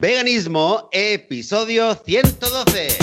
[0.00, 2.96] Veganismo, episodio 112.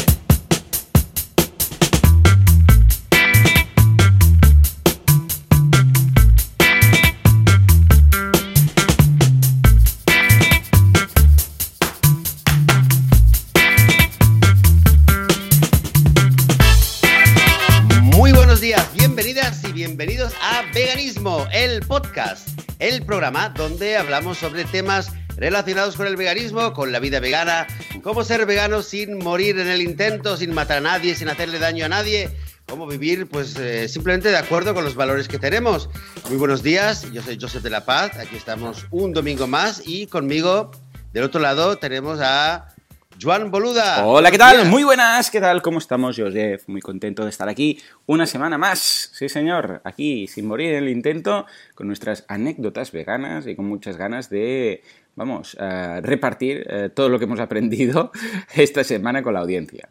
[18.01, 24.65] Muy buenos días, bienvenidas y bienvenidos a Veganismo, el podcast, el programa donde hablamos sobre
[24.65, 27.67] temas relacionados con el veganismo, con la vida vegana,
[28.01, 31.85] cómo ser vegano sin morir en el intento, sin matar a nadie, sin hacerle daño
[31.85, 32.29] a nadie,
[32.65, 35.89] cómo vivir pues eh, simplemente de acuerdo con los valores que tenemos.
[36.27, 40.07] Muy buenos días, yo soy Joseph de la Paz, aquí estamos un domingo más y
[40.07, 40.71] conmigo
[41.13, 42.73] del otro lado tenemos a
[43.21, 44.05] Juan Boluda.
[44.05, 44.67] Hola, ¿qué tal?
[44.67, 45.61] Muy buenas, ¿qué tal?
[45.63, 46.63] ¿Cómo estamos, Joseph?
[46.67, 49.11] Muy contento de estar aquí una semana más.
[49.13, 53.97] Sí, señor, aquí sin morir en el intento, con nuestras anécdotas veganas y con muchas
[53.97, 54.83] ganas de,
[55.17, 58.11] vamos, a repartir eh, todo lo que hemos aprendido
[58.55, 59.89] esta semana con la audiencia.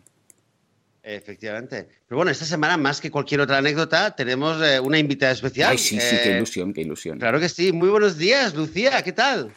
[1.03, 1.89] Efectivamente.
[2.09, 5.71] Pero bueno, esta semana, más que cualquier otra anécdota, tenemos eh, una invitada especial.
[5.73, 7.19] Ay, sí, sí, qué Eh, ilusión, qué ilusión.
[7.19, 7.73] Claro que sí.
[7.73, 9.53] Muy buenos días, Lucía, ¿qué tal?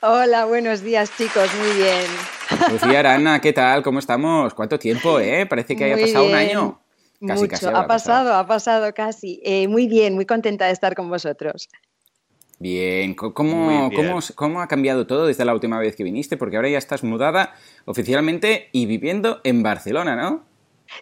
[0.00, 2.06] Hola, buenos días chicos, muy bien.
[2.70, 3.82] Lucía Arana, ¿qué tal?
[3.82, 4.54] ¿Cómo estamos?
[4.54, 5.46] ¿Cuánto tiempo, eh?
[5.46, 6.80] Parece que haya Muy pasado un año.
[7.26, 9.40] Casi, Mucho, casi ha pasado, ha pasado casi.
[9.44, 11.68] Eh, muy bien, muy contenta de estar con vosotros.
[12.58, 13.90] Bien, ¿Cómo, bien.
[13.94, 16.36] cómo, cómo ha cambiado todo desde la última vez que viniste?
[16.36, 17.54] Porque ahora ya estás mudada
[17.84, 20.44] oficialmente y viviendo en Barcelona, ¿no?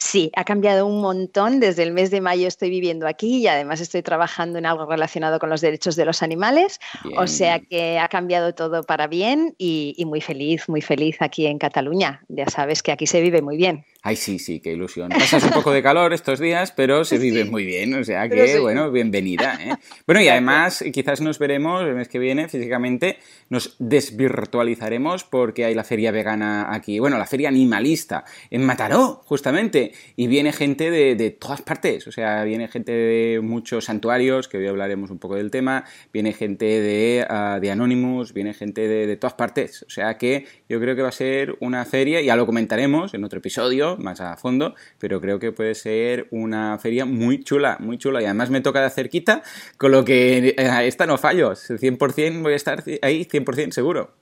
[0.00, 1.61] Sí, ha cambiado un montón.
[1.61, 5.38] Desde el mes de mayo estoy viviendo aquí y además estoy trabajando en algo relacionado
[5.38, 6.80] con los derechos de los animales.
[7.16, 11.46] O sea que ha cambiado todo para bien y, y muy feliz, muy feliz aquí
[11.46, 12.22] en Cataluña.
[12.28, 13.84] Ya sabes que aquí se vive muy bien.
[14.06, 15.08] Ay, sí, sí, qué ilusión.
[15.08, 17.48] Pasas un poco de calor estos días, pero se vive Sí.
[17.50, 18.58] muy bien, o sea que, sí.
[18.58, 19.58] bueno, bienvenida.
[19.58, 19.77] ¿eh?
[20.06, 23.16] Bueno, y además quizás nos veremos el mes que viene físicamente,
[23.48, 29.92] nos desvirtualizaremos porque hay la feria vegana aquí, bueno, la feria animalista en Mataró, justamente,
[30.16, 34.58] y viene gente de, de todas partes, o sea, viene gente de muchos santuarios, que
[34.58, 39.07] hoy hablaremos un poco del tema, viene gente de, ah, de Anonymous, viene gente de,
[39.07, 42.36] de todas partes, o sea que yo creo que va a ser una feria, ya
[42.36, 47.05] lo comentaremos en otro episodio más a fondo, pero creo que puede ser una feria
[47.05, 49.42] muy chula, muy chula, y además me toca de cerquita,
[49.78, 54.14] con lo que eh, a esta no fallo, 100% voy a estar ahí, 100% seguro.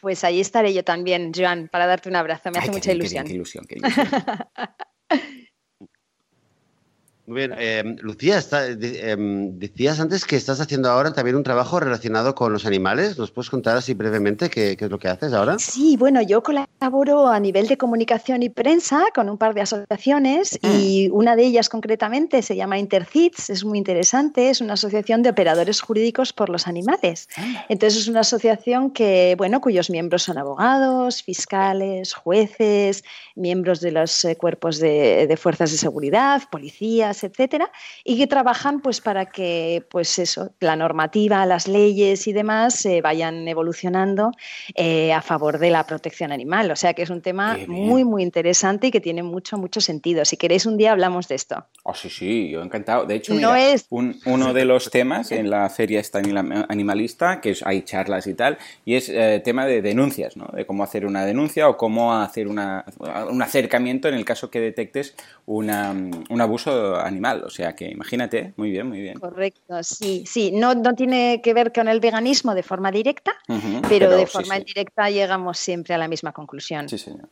[0.00, 2.50] Pues ahí estaré yo también, Joan, para darte un abrazo.
[2.50, 3.26] Me hace Ay, mucha bien, ilusión.
[3.26, 4.06] qué ilusión, qué ilusión.
[7.26, 7.54] Muy bien.
[7.58, 12.52] eh, Lucía, está- em, decías antes que estás haciendo ahora también un trabajo relacionado con
[12.52, 13.18] los animales.
[13.18, 15.56] ¿Nos puedes contar así brevemente qué, qué es lo que haces ahora?
[15.58, 20.56] Sí, bueno, yo colaboro a nivel de comunicación y prensa con un par de asociaciones
[20.62, 25.30] y una de ellas concretamente se llama Intercits, es muy interesante, es una asociación de
[25.30, 27.28] operadores jurídicos por los animales.
[27.68, 33.02] Entonces es una asociación que, bueno, cuyos miembros son abogados, fiscales, jueces,
[33.34, 37.70] miembros de los eh, cuerpos de, de fuerzas de seguridad, policías, etcétera,
[38.04, 43.00] y que trabajan pues para que, pues eso, la normativa, las leyes y demás eh,
[43.02, 44.32] vayan evolucionando
[44.74, 46.70] eh, a favor de la protección animal.
[46.70, 50.24] O sea que es un tema muy, muy interesante y que tiene mucho, mucho sentido.
[50.24, 51.66] Si queréis un día hablamos de esto.
[51.82, 53.06] Oh, sí, sí, yo encantado.
[53.06, 56.20] De hecho, No mira, es- un- uno de los temas en la feria esta
[56.68, 60.46] animalista, que es, hay charlas y tal, y es eh, tema de denuncias, ¿no?
[60.52, 62.84] De cómo hacer una denuncia o cómo hacer una,
[63.30, 65.14] un acercamiento en el caso que detectes
[65.46, 65.90] una,
[66.28, 67.42] un abuso animal.
[67.44, 69.18] O sea que imagínate, muy bien, muy bien.
[69.18, 70.50] Correcto, sí, sí.
[70.52, 73.34] No, no tiene que ver con el veganismo de forma directa,
[73.88, 74.60] pero, de forma sí.
[74.60, 76.88] indirecta llegamos siempre a la misma conclusión.
[76.88, 77.28] Sí, señor.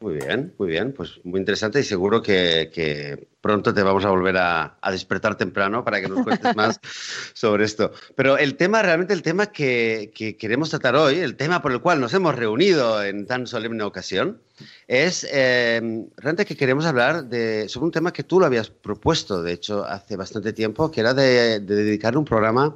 [0.00, 0.94] Muy bien, muy bien.
[0.94, 5.36] Pues muy interesante y seguro que, que pronto te vamos a volver a, a despertar
[5.36, 6.80] temprano para que nos cuentes más
[7.34, 7.92] sobre esto.
[8.14, 11.82] Pero el tema, realmente el tema que, que queremos tratar hoy, el tema por el
[11.82, 14.40] cual nos hemos reunido en tan solemne ocasión,
[14.88, 15.80] es eh,
[16.16, 19.84] realmente que queremos hablar de, sobre un tema que tú lo habías propuesto, de hecho,
[19.84, 22.74] hace bastante tiempo, que era de, de dedicar un programa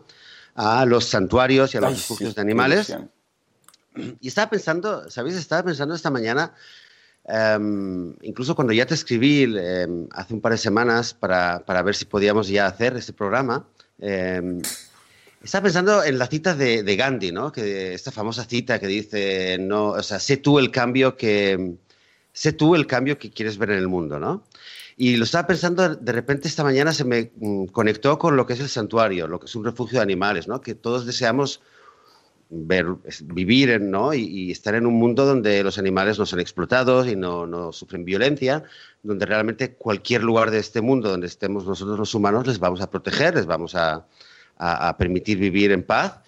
[0.54, 2.94] a los santuarios y a los refugios sí, de animales.
[4.20, 5.36] Y estaba pensando, ¿sabéis?
[5.36, 6.52] Estaba pensando esta mañana,
[7.26, 11.94] em, incluso cuando ya te escribí em, hace un par de semanas para, para ver
[11.94, 13.66] si podíamos ya hacer este programa,
[13.98, 14.60] em,
[15.42, 17.52] estaba pensando en la cita de, de Gandhi, ¿no?
[17.52, 21.76] Que esta famosa cita que dice, no, o sea, sé tú el cambio que,
[22.32, 24.44] sé tú el cambio que quieres ver en el mundo, ¿no?
[24.96, 28.52] Y lo estaba pensando, de repente esta mañana se me mm, conectó con lo que
[28.52, 30.60] es el santuario, lo que es un refugio de animales, ¿no?
[30.60, 31.60] Que todos deseamos
[32.50, 32.86] ver,
[33.24, 34.14] vivir en, ¿no?
[34.14, 37.72] y, y estar en un mundo donde los animales no son explotados y no, no
[37.72, 38.62] sufren violencia,
[39.02, 42.90] donde realmente cualquier lugar de este mundo donde estemos nosotros los humanos les vamos a
[42.90, 44.06] proteger, les vamos a,
[44.56, 46.20] a- a permitir vivir en paz.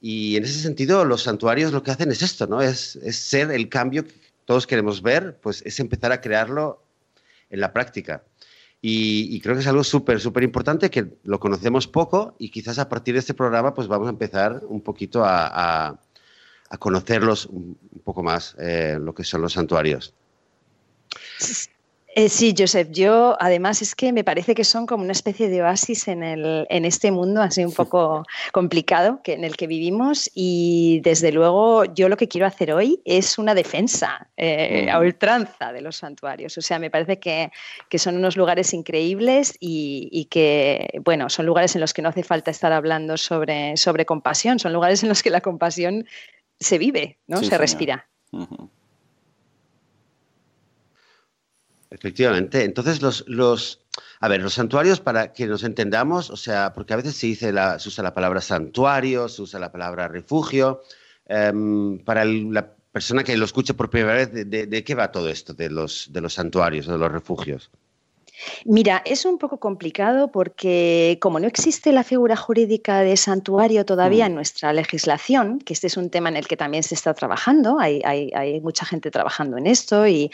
[0.00, 2.62] Y en ese sentido, los santuarios lo que hacen es esto, ¿no?
[2.62, 6.82] Es, es ser el cambio que todos queremos ver, pues es empezar a crearlo
[7.50, 8.22] en la práctica.
[8.80, 12.88] Y, creo que es algo súper, súper importante que lo conocemos poco y quizás a
[12.88, 15.98] partir de este programa pues vamos a empezar un poquito a,
[16.68, 20.14] a, conocerlos un poco más, eh, lo que son los santuarios.
[22.18, 25.62] Eh, sí, Joseph, yo además es que me parece que son como una especie de
[25.62, 30.28] oasis en, el, en este mundo así un poco complicado que, en el que vivimos
[30.34, 35.72] y desde luego yo lo que quiero hacer hoy es una defensa eh, a ultranza
[35.72, 36.58] de los santuarios.
[36.58, 37.52] O sea, me parece que,
[37.88, 42.08] que son unos lugares increíbles y, y, que, bueno, son lugares en los que no
[42.08, 46.04] hace falta estar hablando sobre, sobre compasión, son lugares en los que la compasión
[46.58, 47.44] se vive, ¿no?
[47.44, 48.08] se respira.
[51.90, 52.64] Efectivamente.
[52.64, 53.80] Entonces, los, los,
[54.20, 57.52] a ver, los santuarios, para que nos entendamos, o sea, porque a veces se, dice
[57.52, 60.82] la, se usa la palabra santuario, se usa la palabra refugio.
[61.26, 65.28] Em, para la persona que lo escuche por primera vez, de, de, qué va todo
[65.28, 67.70] esto de los, de los santuarios, de los refugios?
[68.64, 74.26] Mira, es un poco complicado porque como no existe la figura jurídica de santuario todavía
[74.26, 74.34] en mm.
[74.34, 78.02] nuestra legislación, que este es un tema en el que también se está trabajando, hay,
[78.62, 80.30] mucha gente trabajando en esto y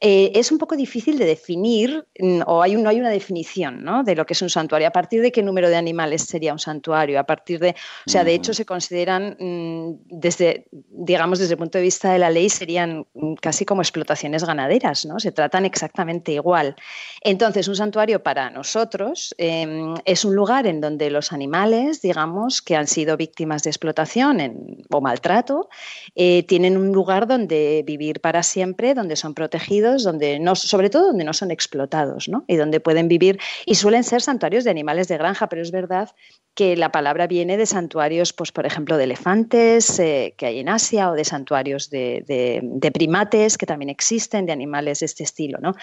[0.00, 4.02] eh, es un poco difícil de definir mm, o hay, no hay una definición ¿no?
[4.04, 4.88] de lo que es un santuario.
[4.88, 7.18] ¿A partir de qué número de animales sería un santuario?
[7.18, 7.70] A partir de,
[8.06, 12.18] o sea, de hecho se consideran mm, desde, digamos, desde el punto de vista de
[12.18, 13.06] la ley serían
[13.40, 15.18] casi como explotaciones ganaderas, ¿no?
[15.18, 16.76] Se tratan exactamente igual.
[17.22, 22.60] Entonces, entonces, un santuario para nosotros em, es un lugar en donde los animales, digamos,
[22.60, 25.68] que han sido víctimas de explotación o maltrato,
[26.14, 31.06] eh, tienen un lugar donde vivir para siempre, donde son protegidos, donde no, sobre todo
[31.08, 32.44] donde no son explotados, ¿no?
[32.48, 33.38] Y donde pueden vivir.
[33.64, 36.10] Y suelen ser santuarios de animales de granja, pero es verdad
[36.56, 40.70] que la palabra viene de santuarios, pues, por ejemplo, de elefantes eh, que hay en
[40.70, 45.58] Asia o de santuarios de, de, primates que también existen, de animales de este estilo,
[45.60, 45.74] ¿no?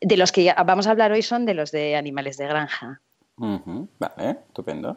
[0.00, 3.02] De los que vamos a hablar hoy son de los de animales de granja.
[3.36, 4.96] Vale, estupendo.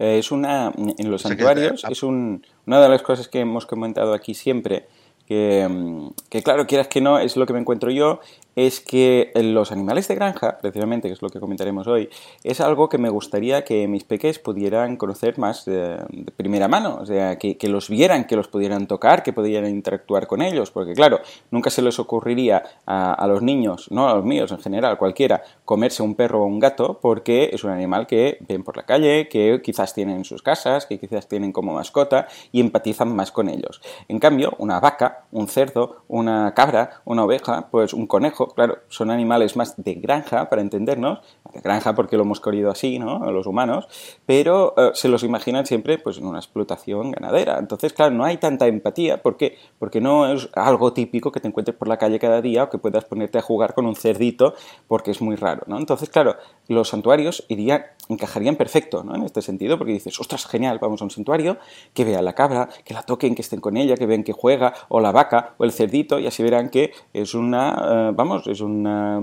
[0.00, 4.34] Eh, es una, en los santuarios es una de las cosas que hemos comentado aquí
[4.34, 4.88] siempre,
[5.24, 8.18] que, mm, que, claro, quieras que no, es lo que me encuentro yo,
[8.56, 12.08] es que los animales de granja, precisamente, que es lo que comentaremos hoy,
[12.42, 15.98] es algo que me gustaría que mis peques pudieran conocer más de,
[16.36, 20.42] primera mano, o sea, que, los vieran, que los pudieran tocar, que pudieran interactuar con
[20.42, 21.20] ellos, porque claro,
[21.50, 26.02] nunca se les ocurriría a, los niños, no a los míos en general, cualquiera, comerse
[26.02, 29.60] un perro o un gato, porque es un animal que ven por la calle, que
[29.62, 33.80] quizás tienen en sus casas, que quizás tienen como mascota y empatizan más con ellos.
[34.08, 39.10] En cambio, una vaca, un cerdo, una cabra, una oveja, pues un conejo, claro, son
[39.10, 41.20] animales más de granja, para entendernos,
[41.52, 43.30] de granja porque lo hemos corrido así, ¿no?
[43.30, 43.86] Los humanos,
[44.26, 47.58] pero eh, se los imaginan siempre pues en una explotación ganadera.
[47.58, 49.22] Entonces, claro, no hay tanta empatía.
[49.22, 49.56] ¿Por qué?
[49.78, 52.78] Porque no es algo típico que te encuentres por la calle cada día o que
[52.78, 54.54] puedas ponerte a jugar con un cerdito
[54.88, 55.78] porque es muy raro, ¿no?
[55.78, 56.36] Entonces, claro,
[56.68, 59.14] los santuarios irían, encajarían perfecto, ¿no?
[59.14, 61.58] En este sentido, porque dices, ostras, genial, vamos a un santuario,
[61.92, 64.74] que vea la cabra, que la toquen, que estén con ella, que vean que juega,
[64.88, 68.60] o la vaca, o el cerdito, y así verán que es una, eh, vamos, es
[68.60, 69.20] una,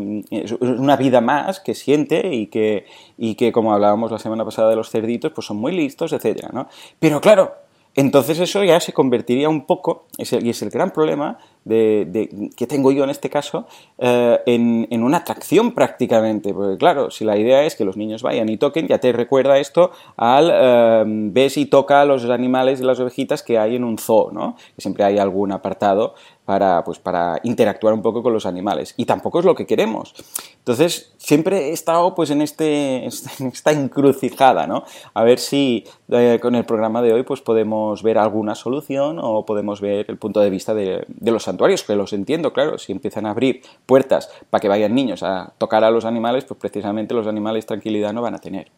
[0.60, 2.86] una vida más que siente y que,
[3.18, 6.50] y que, como hablábamos la semana pasada de los cerditos, pues son muy listos, etcétera,
[6.54, 6.68] ¿no?
[7.00, 7.54] Pero claro,
[7.96, 12.92] entonces eso ya se convertiría un poco, y es el gran problema de, que tengo
[12.92, 16.54] yo en este caso, eh, en, una atracción prácticamente.
[16.54, 19.58] Porque claro, si la idea es que los niños vayan y toquen, ya te recuerda
[19.60, 23.84] esto al eh, ves y toca a los animales y las ovejitas que hay en
[23.84, 24.56] un zoo, ¿no?
[24.76, 26.16] Que siempre hay algún apartado
[26.46, 28.94] para, pues, para interactuar un poco con los animales.
[28.98, 30.14] Y tampoco es lo que queremos.
[30.58, 33.06] Entonces, siempre he estado pues, en, este,
[33.40, 34.84] en esta encrucijada, ¿no?
[35.14, 39.46] A ver si eh, con el programa de hoy pues, podemos ver alguna solución o
[39.46, 42.92] podemos ver el punto de vista de, de los santuarios, que los entiendo, claro, si
[42.92, 47.14] empiezan a abrir puertas para que vayan niños a tocar a los animales, pues precisamente
[47.14, 48.72] los animales tranquilidad no van a tener.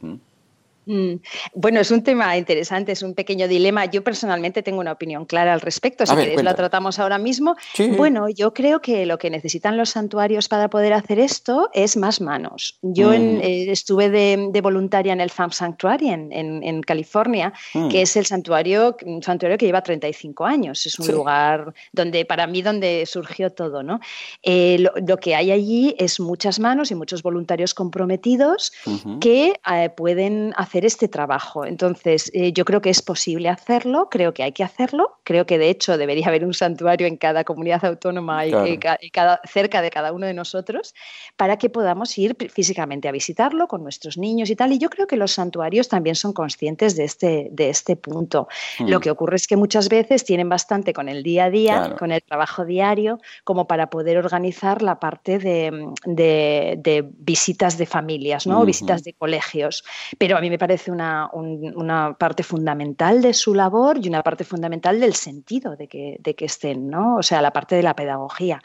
[1.54, 3.86] Bueno, es un tema interesante, es un pequeño dilema.
[3.86, 7.56] Yo personalmente tengo una opinión clara al respecto, si queréis la tratamos ahora mismo.
[7.98, 12.22] Bueno, yo creo que lo que necesitan los santuarios para poder hacer esto es más
[12.22, 12.78] manos.
[12.82, 13.42] Yo mm.
[13.42, 17.90] eh, estuve de, voluntaria en el Farm Sanctuary en, California, mm.
[17.90, 20.86] que es el santuario, un santuario que lleva 35 años.
[20.86, 23.84] Es un lugar donde, para mí, donde surgió todo.
[23.84, 24.00] ¿no?
[24.42, 28.74] Eh, lo, que hay allí es muchas manos y muchos voluntarios comprometidos
[29.20, 31.66] que eh, pueden hacer hacer este trabajo.
[31.66, 35.60] Entonces, eh, yo creo que es posible hacerlo, creo que hay que hacerlo, creo que
[35.60, 40.12] de hecho debería haber un santuario en cada comunidad autónoma y, cada, cerca de cada
[40.14, 40.96] uno de nosotros
[41.38, 44.72] para que podamos ir físicamente a visitarlo con nuestros niños y tal.
[44.72, 48.48] Y yo creo que los santuarios también son conscientes de este, de este punto.
[48.80, 49.02] Lo hmm.
[49.02, 52.24] que ocurre es que muchas veces tienen bastante con el día a día, con el
[52.24, 58.66] trabajo diario, como para poder organizar la parte de, visitas de familias, ¿no?
[58.66, 59.84] visitas de colegios.
[60.18, 64.98] Pero a mí me parece una, parte fundamental de su labor y una parte fundamental
[64.98, 67.18] del sentido de que, de que estén, ¿no?
[67.18, 68.62] O sea, la parte de la pedagogía.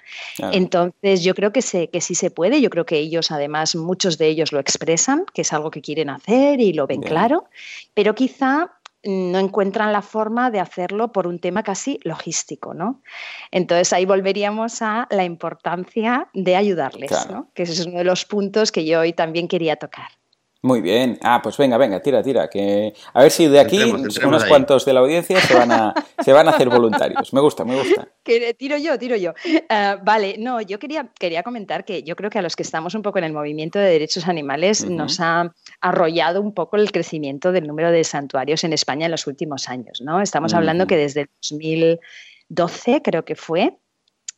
[0.53, 1.61] Entonces, yo creo que,
[1.93, 2.61] que sí se puede.
[2.61, 6.09] Yo creo que ellos, además, muchos de ellos lo expresan, que es algo que quieren
[6.09, 7.49] hacer y lo ven claro.
[7.95, 13.03] Pero quizá no encuentran la forma de hacerlo por un tema casi logístico, ¿no?
[13.51, 17.49] Entonces ahí volveríamos a la importancia de ayudarles, ¿no?
[17.55, 20.18] Que ese es uno de los puntos que yo hoy también quería tocar.
[20.61, 21.19] Muy bien.
[21.23, 22.49] Ah, pues venga, venga, tira, tira.
[22.51, 22.93] Que...
[23.15, 26.49] A ver si de aquí unos cuantos de la audiencia se van, a, se van
[26.49, 27.33] a hacer voluntarios.
[27.33, 28.09] Me gusta, me gusta.
[28.29, 29.33] Que tiro yo, tiro yo.
[29.71, 32.95] Ah, vale, no, yo quería, quería comentar que yo creo que a los que estamos
[32.95, 37.53] un poco en el movimiento de derechos animales nos ha arrollado un poco el crecimiento
[37.53, 40.21] del número de santuarios en España en los últimos años, ¿no?
[40.21, 43.79] Estamos hablando que desde el 2012 creo que fue,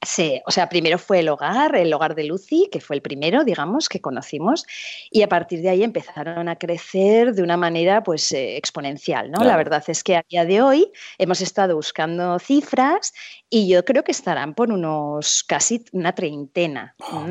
[0.02, 3.44] Sí, o sea, primero fue el hogar, el hogar de Lucy, que fue el primero,
[3.44, 4.64] digamos, que conocimos,
[5.10, 9.44] y a partir de ahí empezaron a crecer de una manera pues eh, exponencial, ¿no?
[9.44, 13.12] La verdad es que a día de hoy hemos estado buscando cifras
[13.50, 16.94] y yo creo que estarán por unos casi una treintena.
[17.00, 17.26] Ah,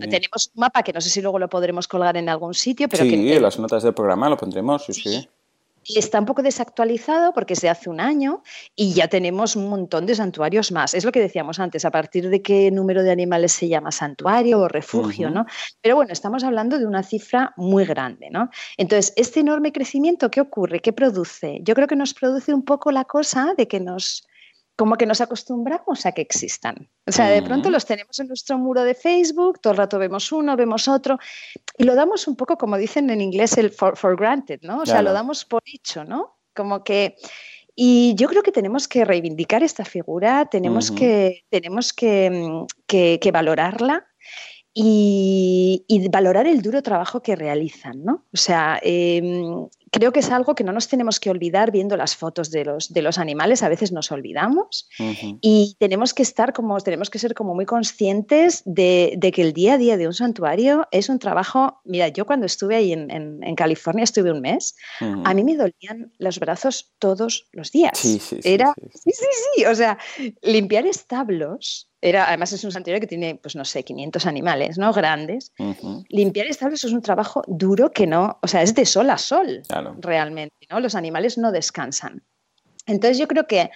[0.00, 3.04] tenemos un mapa que no sé si luego lo podremos colgar en algún sitio, pero
[3.04, 3.38] sí, que...
[3.38, 4.94] las notas del programa lo pondremos, sí.
[4.94, 5.28] sí
[5.96, 8.42] está un poco desactualizado porque es de hace un año
[8.76, 10.94] y ya tenemos un montón de santuarios más.
[10.94, 14.60] Es lo que decíamos antes, a partir de qué número de animales se llama santuario
[14.60, 15.46] o refugio, ¿no?
[15.80, 18.50] Pero bueno, estamos hablando de una cifra muy grande, ¿no?
[18.76, 20.80] Entonces, este enorme crecimiento, ¿qué ocurre?
[20.80, 21.60] ¿Qué produce?
[21.62, 24.27] Yo creo que nos produce un poco la cosa de que nos
[24.78, 26.88] como que nos acostumbramos a que existan.
[27.04, 30.30] O sea, de pronto los tenemos en nuestro muro de Facebook, todo el rato vemos
[30.30, 31.18] uno, vemos otro,
[31.76, 34.82] y lo damos un poco, como dicen en inglés, el for, granted, ¿no?
[34.82, 36.38] O sea, lo damos por hecho, ¿no?
[36.54, 37.16] Como que...
[37.74, 44.06] Y yo creo que tenemos que reivindicar esta figura, tenemos, que, tenemos que, que, valorarla
[44.72, 48.26] y, y, valorar el duro trabajo que realizan, ¿no?
[48.32, 52.16] O sea, em, creo que es algo que no nos tenemos que olvidar viendo las
[52.16, 54.88] fotos de los, de los animales, a veces nos olvidamos
[55.40, 59.74] y tenemos que estar como, tenemos que ser como muy conscientes de, que el día
[59.74, 63.08] a día de un santuario es un trabajo, mira, yo cuando estuve ahí en,
[63.56, 67.98] California, estuve un mes, a mí me dolían los brazos todos los días.
[67.98, 69.26] Sí, sí, Era, sí, sí,
[69.56, 69.98] sí, o sea,
[70.42, 74.92] limpiar establos era, además es un santuario que tiene, pues no sé, 500 animales, ¿no?
[74.92, 75.52] Grandes.
[76.08, 79.62] Limpiar establos es un trabajo duro que no, o sea, es de sol a sol,
[79.98, 80.80] realmente, ¿no?
[80.80, 82.22] Los animales no descansan.
[82.86, 83.70] Entonces yo creo que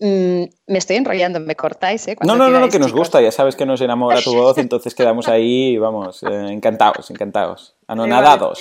[0.00, 2.16] mm, me estoy enrollando, me cortáis, ¿eh?
[2.24, 5.28] No, no, no, que nos gusta, ya sabes que nos enamora tu voz, entonces quedamos
[5.28, 8.60] ahí, vamos, eh, encantados, encantados, anonadados.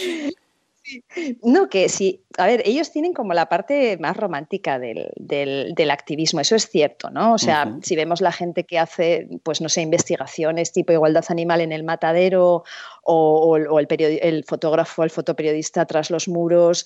[1.41, 6.55] No, que sí, a ver, ellos tienen como la parte más romántica del, activismo, eso
[6.55, 7.33] es cierto, ¿no?
[7.33, 11.61] O sea, si vemos la gente que hace, pues no sé, investigaciones tipo igualdad animal
[11.61, 12.63] en el matadero
[13.03, 13.87] o, el,
[14.21, 16.85] el fotógrafo, el fotoperiodista tras los muros,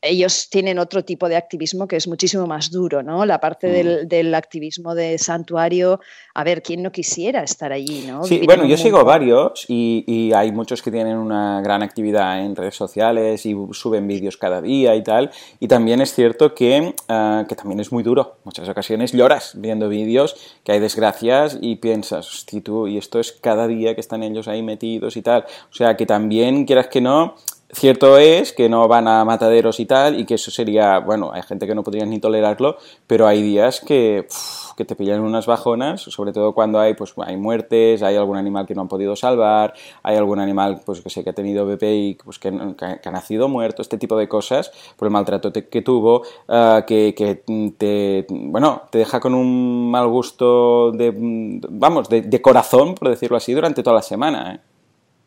[0.00, 3.24] ellos tienen otro tipo de activismo que es muchísimo más duro, ¿no?
[3.24, 4.08] La parte mm.
[4.08, 6.00] del, activismo de santuario,
[6.34, 8.24] a ver, ¿quién no quisiera estar allí, ¿no?
[8.24, 12.74] Sí, bueno, yo sigo varios y, hay muchos que tienen una gran actividad en redes
[12.74, 15.30] sociales y suben vídeos cada día y tal.
[15.60, 18.36] Y también es cierto que, ah, que también es muy duro.
[18.44, 23.32] Muchas ocasiones lloras viendo vídeos que hay desgracias y piensas, hostia, tú, y esto es
[23.32, 25.44] cada día que están ellos ahí metidos y tal.
[25.70, 27.36] O sea, que también, quieras que no,
[27.72, 31.42] Cierto es que no van a mataderos y tal, y que eso sería, bueno, hay
[31.42, 34.28] gente que no podría ni tolerarlo, pero hay días que,
[34.76, 38.66] que te pillan unas bajonas, sobre todo cuando hay, pues, hay muertes, hay algún animal
[38.66, 41.94] que no han podido salvar, hay algún animal pues, que sé que ha tenido bebé
[41.96, 46.22] y pues, que, ha nacido muerto, este tipo de cosas, por el maltrato que tuvo,
[46.48, 47.42] ah, que, que,
[47.76, 53.36] te, bueno, te deja con un mal gusto de, vamos, de, de corazón, por decirlo
[53.36, 54.54] así, durante toda la semana.
[54.54, 54.73] ¿eh?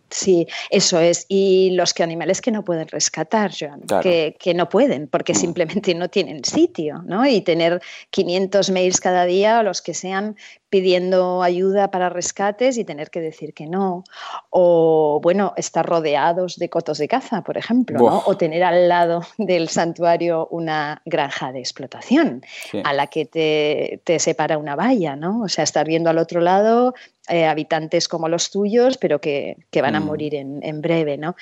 [0.10, 1.26] Sí, eso es.
[1.28, 5.36] Y los que animales que no pueden rescatar, Joan, que, que, no pueden porque mm.
[5.36, 7.26] simplemente no tienen sitio, ¿no?
[7.26, 10.36] Y tener 500 mails cada día o los que sean
[10.70, 14.04] pidiendo ayuda para rescates y tener que decir que no.
[14.50, 18.24] O, bueno, estar rodeados de cotos de caza, por ejemplo, ¿no?
[18.26, 22.44] o tener al lado del santuario una granja de explotación
[22.84, 25.42] a la que te, te, separa una valla, ¿no?
[25.42, 26.94] O sea, estar viendo al otro lado
[27.30, 30.06] eh, habitantes como los tuyos, pero que, que van a mm.
[30.06, 31.36] morir en, en, breve, ¿no?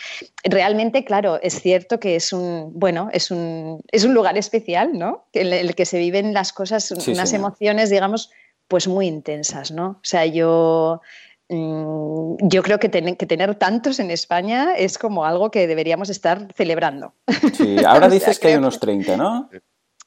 [0.43, 5.27] Realmente, claro, es cierto que es un, bueno, es un, es un lugar especial, ¿no?
[5.33, 8.31] En el que se viven las cosas, unas emociones, digamos,
[8.67, 9.87] pues muy intensas, ¿no?
[9.87, 11.01] O sea, yo,
[11.49, 16.47] mm, yo creo que, que, tener tantos en España es como algo que deberíamos estar
[16.55, 17.13] celebrando.
[17.53, 19.49] Sí, ahora dices que hay unos 30, ¿no?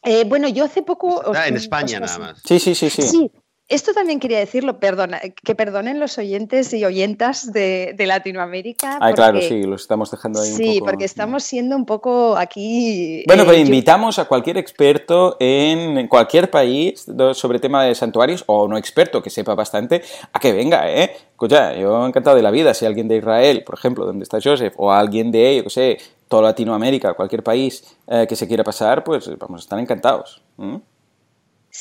[0.02, 1.32] Eh, bueno, yo hace poco...
[1.34, 2.42] en España nada más.
[2.44, 3.02] Sí, sí, sí, sí.
[3.02, 3.30] Sí,
[3.68, 8.98] esto también quería decirlo, perdona, que perdonen los oyentes y oyentas de, Latinoamérica.
[9.00, 10.72] Ah, claro, sí, los estamos dejando ahí un poco.
[10.72, 13.24] Sí, porque estamos siendo un poco aquí.
[13.26, 18.66] Bueno, pero eh, invitamos a cualquier experto en cualquier país sobre tema de santuarios, o
[18.68, 21.14] no experto que sepa bastante, a que venga, ¿eh?
[21.30, 22.72] Escucha, yo encantado de la vida.
[22.72, 25.98] Si alguien de Israel, por ejemplo, donde está Joseph, o alguien de, yo qué sé,
[26.26, 30.42] toda Latinoamérica, cualquier país eh, que se quiera pasar, pues vamos a estar encantados.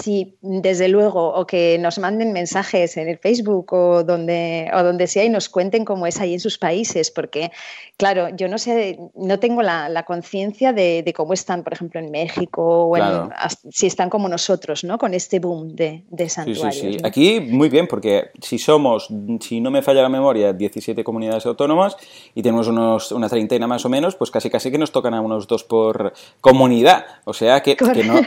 [0.04, 5.08] Sí, desde luego, o que nos manden mensajes en el Facebook o donde, o donde
[5.08, 7.51] sea y nos cuenten cómo es ahí en sus países, porque,
[7.98, 12.62] claro, yo no sé, no tengo la, conciencia de, cómo están, por ejemplo, en México
[12.62, 13.32] o en,
[13.72, 15.00] si están como nosotros, ¿no?
[15.00, 16.75] Con este boom de, de santuarios.
[16.75, 17.00] Sí, sí, sí.
[17.04, 19.08] Aquí muy bien, porque si somos,
[19.42, 21.98] si no me falla la memoria, 17 comunidades autónomas
[22.36, 25.22] y tenemos unos, una treintena más o menos, pues casi casi que nos tocan a
[25.22, 27.06] unos dos por comunidad.
[27.25, 28.20] O sea que, que no,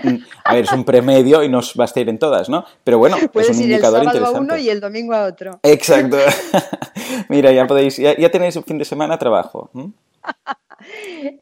[0.44, 2.64] a ver, es un premedio y nos va a ir en todas, ¿no?
[2.84, 4.52] Pero bueno, Puedes es un ir indicador el sábado interesante.
[4.52, 5.60] a uno y el domingo a otro.
[5.62, 6.16] Exacto.
[7.28, 9.70] Mira, ya podéis, ya, tenéis un fin de semana trabajo.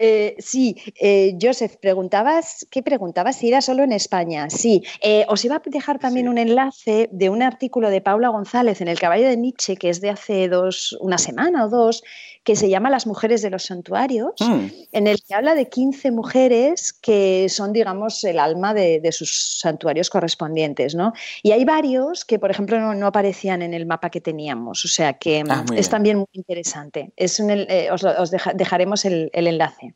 [0.01, 3.37] Eh, sí, eh, Joseph, preguntabas, ¿qué preguntabas?
[3.37, 4.51] Si era solo en España.
[4.51, 8.81] Sí, eh, os iba a dejar también un enlace de un artículo de Paula González
[8.81, 12.03] en el Caballo de Nietzsche, que es de hace dos, una semana o dos,
[12.49, 14.67] que se llama Las mujeres de los santuarios, mm.
[14.93, 20.09] en el que habla de 15 mujeres que son, digamos, el alma de, sus santuarios
[20.09, 21.13] correspondientes, ¿no?
[21.43, 25.19] Y hay varios que, por ejemplo, no, aparecían en el mapa que teníamos, o sea
[25.19, 27.13] que ah, es también muy interesante.
[27.17, 29.93] Es eh, os, dejaremos el, enlace.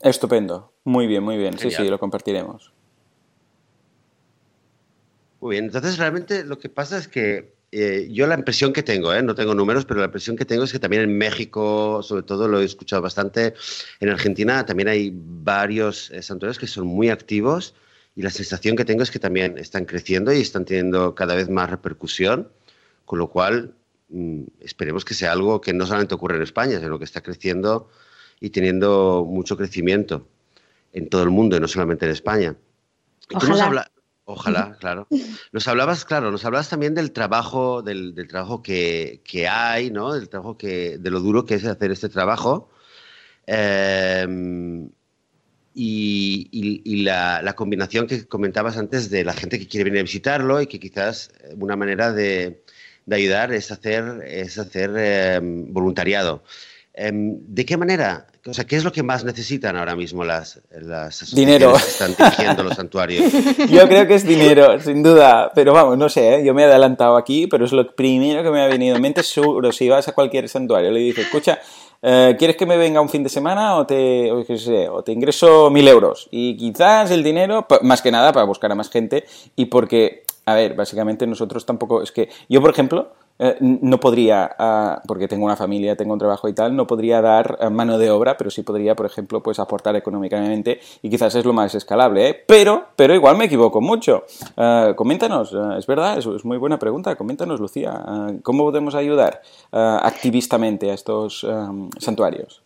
[0.00, 1.56] Estupendo, muy bien, muy bien.
[1.56, 2.72] Sí, sí, lo compartiremos.
[5.40, 9.14] Muy bien, entonces realmente lo que pasa es que eh, yo la impresión que tengo,
[9.14, 12.22] eh, no tengo números, pero la impresión que tengo es que también en México, sobre
[12.22, 13.54] todo lo he escuchado bastante,
[13.98, 17.74] en Argentina también hay varios eh, santuarios que son muy activos
[18.14, 21.48] y la sensación que tengo es que también están creciendo y están teniendo cada vez
[21.48, 22.50] más repercusión,
[23.06, 23.74] con lo cual
[24.10, 27.88] mm, esperemos que sea algo que no solamente ocurre en España, sino que está creciendo
[28.38, 30.28] y teniendo mucho crecimiento
[30.92, 32.54] en todo el mundo y no solamente en España.
[33.32, 33.90] Ojalá.
[34.24, 35.08] Ojalá, claro.
[35.52, 40.12] Nos hablabas, claro, nos hablabas también del trabajo, del, trabajo que, hay, ¿no?
[40.14, 42.70] Del trabajo que, de lo duro que es hacer este trabajo.
[43.46, 44.90] Em,
[45.74, 50.66] y, la, combinación que comentabas antes de la gente que quiere venir a visitarlo y
[50.66, 52.62] que quizás eh, una manera de,
[53.10, 56.44] ayudar es hacer, es hacer em, voluntariado.
[56.94, 58.26] Em, ¿De qué manera?
[58.46, 61.72] O sea, ¿qué es lo que más necesitan ahora mismo las, las dinero.
[61.72, 63.32] que están dirigiendo los santuarios?
[63.70, 65.50] Yo creo que es dinero, sin duda.
[65.54, 66.44] Pero vamos, no sé, ¿eh?
[66.44, 69.22] yo me he adelantado aquí, pero es lo primero que me ha venido en mente.
[69.22, 71.60] Seguro, si vas a cualquier santuario le dices, escucha,
[72.02, 75.12] eh, ¿quieres que me venga un fin de semana o te, o, sé, o te
[75.12, 76.28] ingreso mil euros?
[76.30, 79.24] Y quizás el dinero, más que nada, para buscar a más gente
[79.56, 84.54] y porque, a ver, básicamente nosotros tampoco, es que yo, por ejemplo, eh, no podría,
[84.58, 87.98] ah, porque tengo una familia, tengo un trabajo y tal, no podría dar eh, mano
[87.98, 91.74] de obra, pero sí podría, por ejemplo, pues aportar económicamente y quizás es lo más
[91.74, 92.44] escalable, ¿eh?
[92.46, 94.24] Pero, pero igual me equivoco mucho.
[94.96, 98.04] coméntanos, es verdad, es, es, muy buena pregunta, coméntanos, Lucía,
[98.42, 99.42] ¿cómo podemos ayudar
[99.72, 101.46] activistamente a estos
[101.98, 102.62] santuarios?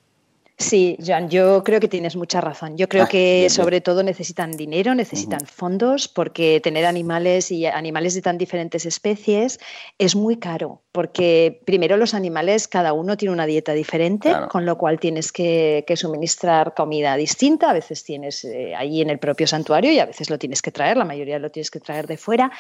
[0.59, 2.79] Sí, Joan, yo creo que tienes mucha razón.
[2.79, 8.15] Yo creo ah, que sobre todo necesitan dinero, necesitan fondos, porque tener animales y animales
[8.15, 9.61] de tan diferentes especies
[9.99, 14.79] es muy caro, porque primero los animales, cada uno tiene una dieta diferente, con lo
[14.79, 17.69] cual tienes que, suministrar comida distinta.
[17.69, 20.73] A veces tienes eh, allí en el propio santuario y a veces lo tienes que
[20.73, 22.51] traer, la mayoría lo tienes que traer de fuera.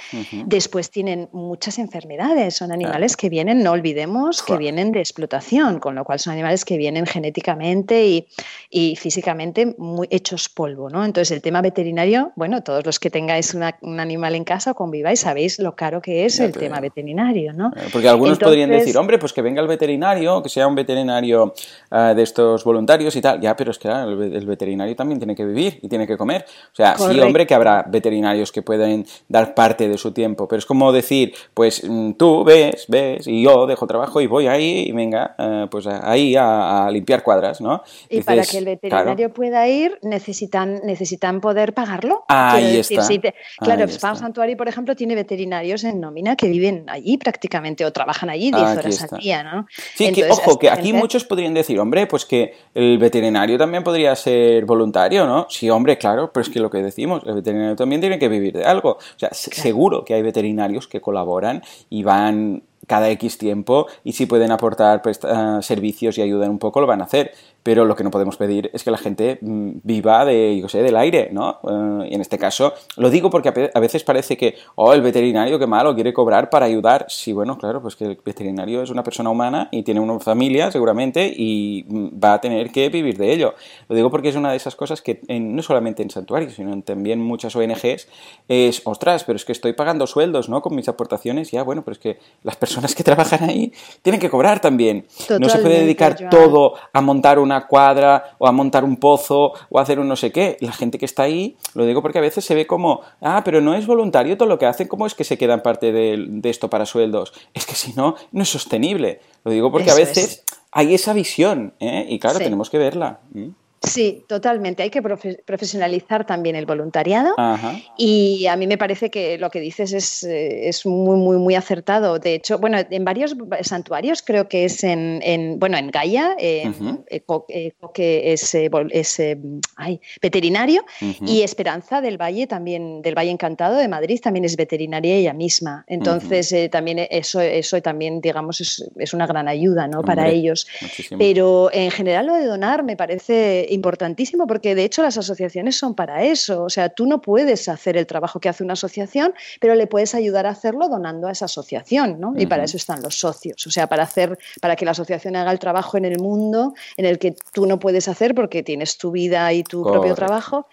[0.45, 5.95] Después tienen muchas enfermedades, son animales que vienen, no olvidemos, que vienen de explotación, con
[5.95, 8.27] lo cual son animales que vienen genéticamente
[8.71, 11.07] y, físicamente muy hechos polvo, ¿no?
[11.07, 15.21] Entonces el tema veterinario, bueno, todos los que tengáis un animal en casa o conviváis
[15.21, 17.73] sabéis lo caro que es el tema veterinario, ¿no?
[17.77, 20.75] Eh, porque algunos algunos podrían decir, hombre, pues que venga el veterinario, que sea un
[20.75, 21.55] veterinario
[21.91, 23.41] uh, de estos voluntarios y tal.
[23.41, 26.17] Ya, pero es que claro, el, el, veterinario también tiene que vivir y tiene que
[26.17, 26.45] comer.
[26.73, 27.15] O sea, Correcto.
[27.15, 30.93] sí, hombre, que habrá veterinarios que pueden dar parte de su tiempo, pero es como
[30.93, 35.35] decir, pues mm, tú ves, ves, y yo dejo trabajo y voy ahí y venga,
[35.39, 37.83] uh, pues ahí a, a, limpiar cuadras, ¿no?
[38.09, 42.25] Y Dices, para que el veterinario claro, pueda ir, necesitan, necesitan poder pagarlo.
[42.29, 43.09] Ahí decir, está.
[43.09, 47.17] Si te, claro, ahí Spa Santuario, por ejemplo, tiene veterinarios en nómina que viven allí
[47.19, 49.17] prácticamente o trabajan allí 10 Aquí horas está.
[49.17, 49.67] al día, ¿no?
[49.95, 53.83] Sí, que, ojo, que aquí gente- muchos podrían decir, hombre, pues que el veterinario también
[53.85, 55.47] podría ser voluntario, ¿no?
[55.51, 58.55] Sí, hombre, claro, pero es que lo que decimos, el veterinario también tiene que vivir
[58.55, 58.93] de algo.
[58.93, 64.13] O sea, se- seguro que hay veterinarios que colaboran y van cada X tiempo y
[64.13, 67.33] si pueden aportar presta- servicios y ayudar un poco, lo van a hacer.
[67.63, 70.85] Pero lo que no podemos pedir es que la gente mm, viva de, yo sé,
[70.85, 71.59] del aire, ¿no?
[71.69, 75.59] Eh, y en este caso, lo digo porque a veces parece que, oh, el veterinario,
[75.59, 77.07] qué malo, quiere cobrar para ayudar.
[77.09, 80.71] Sí, bueno, claro, pues que el veterinario es una persona humana y tiene una familia,
[80.71, 83.55] seguramente, y mm, va a tener que vivir de ello.
[83.89, 86.81] Lo digo porque es una de esas cosas que en- no solamente en santuarios, sino
[86.83, 88.07] también muchas ONGs
[88.47, 90.63] es, ostras, pero es que estoy pagando sueldos, ¿no?
[90.63, 92.55] Con mis aportaciones, ya, bueno, pero es que las
[92.97, 95.07] que trabajan ahí tienen que cobrar también.
[95.39, 96.31] no se puede dedicar Joan.
[96.31, 100.17] todo a montar una cuadra o a montar un pozo o a hacer un no
[100.17, 100.57] sé qué.
[100.61, 103.61] La gente que está ahí, lo digo porque a veces se ve como, ah, pero
[103.61, 106.51] no es voluntario todo lo que hacen, ¿cómo es que se quedan parte de, de
[106.51, 107.33] esto para sueldos?
[107.55, 109.21] Es que si no, no es sostenible.
[109.45, 112.07] Lo digo porque a veces hay esa visión, ¿eh?
[112.09, 112.45] Y claro, Sí.
[112.45, 113.21] tenemos que verla.
[113.33, 113.49] ¿Mm?
[113.83, 114.83] Sí, totalmente.
[114.83, 117.35] Hay que profe- profesionalizar también el voluntariado.
[117.37, 117.75] Ajá.
[117.97, 121.55] Y a mí me parece que lo que dices es, eh, es muy, muy, muy
[121.55, 122.19] acertado.
[122.19, 126.37] De hecho, bueno, en varios santuarios, creo que es en, en bueno, en Gaia.
[126.39, 129.39] Eco- Eco- que es, eh, vol- es, eh,
[129.77, 130.85] ay, veterinario,
[131.21, 135.85] y Esperanza del Valle, también del Valle Encantado de Madrid, también es veterinaria ella misma.
[135.87, 140.03] Entonces, eh, también eso, eso también, digamos, es, es una gran ayuda ¿no?
[140.03, 140.67] para ellos.
[140.81, 141.19] Muchísimo.
[141.19, 145.95] Pero en general lo de donar me parece importantísimo porque de hecho las asociaciones son
[145.95, 146.65] para eso.
[146.65, 150.15] O sea, tú no puedes hacer el trabajo que hace una asociación, pero le puedes
[150.15, 152.35] ayudar a hacerlo donando a esa asociación, ¿no?
[152.37, 153.67] Y para eso están los socios.
[153.67, 157.05] O sea, para hacer, para que la asociación haga el trabajo en el mundo en
[157.05, 160.67] el que tú no puedes hacer porque tienes tu vida y tu propio trabajo.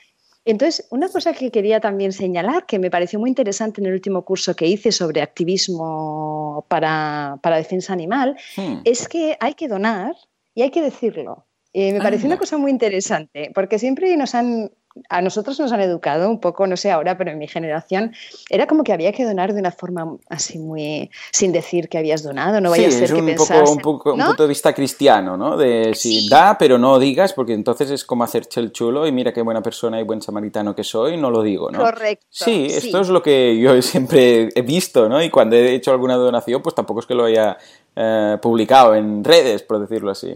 [0.45, 4.25] Entonces, una cosa que quería también señalar, que me pareció muy interesante en el último
[4.25, 8.81] curso que hice sobre activismo para, para defensa animal, Hmm.
[8.83, 10.15] es que hay que donar
[10.53, 11.45] y hay que decirlo.
[11.73, 12.35] Eh, me pareció Anda.
[12.35, 14.69] una cosa muy interesante, porque siempre nos han,
[15.09, 18.13] a nosotros nos han educado un poco, no sé ahora, pero en mi generación,
[18.51, 22.21] era como que había que donar de una forma así muy, sin decir que habías
[22.21, 24.43] donado, no vaya sí, a ser es que un pensasen, poco, un, poco, un punto
[24.43, 25.57] de vista cristiano, ¿no?
[25.57, 26.29] De si Sí.
[26.29, 29.63] da, pero no digas, porque entonces es como hacerse el chulo y mira qué buena
[29.63, 31.79] persona y buen samaritano que soy, no lo digo, ¿no?
[31.79, 32.27] Correcto.
[32.29, 35.23] Sí, esto es lo que yo siempre he visto, ¿no?
[35.23, 37.57] Y cuando he hecho alguna donación, pues tampoco es que lo haya
[37.95, 40.35] eh, publicado en redes, por decirlo así.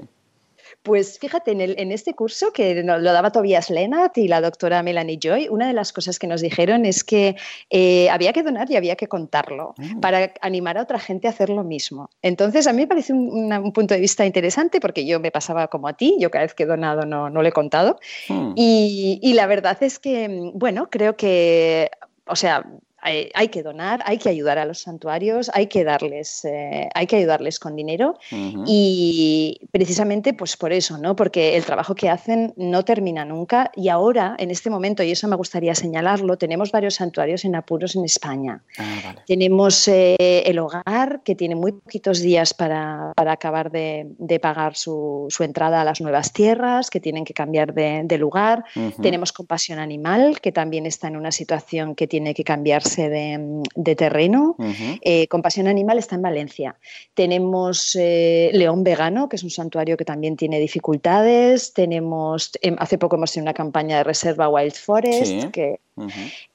[0.87, 4.39] Pues fíjate, en, el- en este curso que nos lo daba Tobias Lennart y la
[4.39, 7.35] doctora Melanie Joy, una de las cosas que nos dijeron es que
[7.69, 9.99] eh, había que donar y había que contarlo Mm.
[9.99, 12.09] para animar a otra gente a hacer lo mismo.
[12.21, 15.29] Entonces, a mí me parece un, una- un punto de vista interesante porque yo me
[15.29, 17.99] pasaba como a ti, yo cada vez que he donado no, no lo he contado.
[18.29, 18.53] Hmm.
[18.55, 21.91] Y, y la verdad es que, mm, bueno, creo que,
[22.27, 22.65] o sea,
[23.07, 27.07] hay, hay que donar, hay que ayudar a los santuarios, hay que darles, eh, hay
[27.07, 28.17] que ayudarles con dinero.
[28.65, 31.15] Y precisamente pues por eso, ¿no?
[31.15, 35.27] Porque el trabajo que hacen no termina nunca y ahora, en este momento, y eso
[35.27, 38.61] me gustaría señalarlo, tenemos varios santuarios en apuros en España.
[38.77, 39.21] Ah, vale.
[39.25, 44.75] Tenemos eh, el hogar, que tiene muy poquitos días para, para acabar de, de pagar
[44.75, 48.65] su, su entrada a las nuevas tierras, que tienen que cambiar de, de lugar.
[49.01, 53.95] Tenemos Compasión Animal, que también está en una situación que tiene que cambiarse de, de
[53.95, 54.55] terreno.
[54.57, 54.97] Ujú.
[55.01, 56.75] Eh, Compasión Animal está en Valencia.
[57.13, 61.73] Tenemos eh, León Vegano, que es un santuario que también tiene dificultades.
[61.73, 65.47] Tenemos, em, hace poco hemos tenido una campaña de reserva Wild Forest, Sí.
[65.51, 65.79] que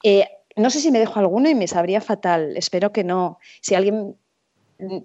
[0.03, 2.55] eh, no sé si me dejo alguno y me sabría fatal.
[2.57, 3.39] Espero que no.
[3.61, 4.15] Si alguien,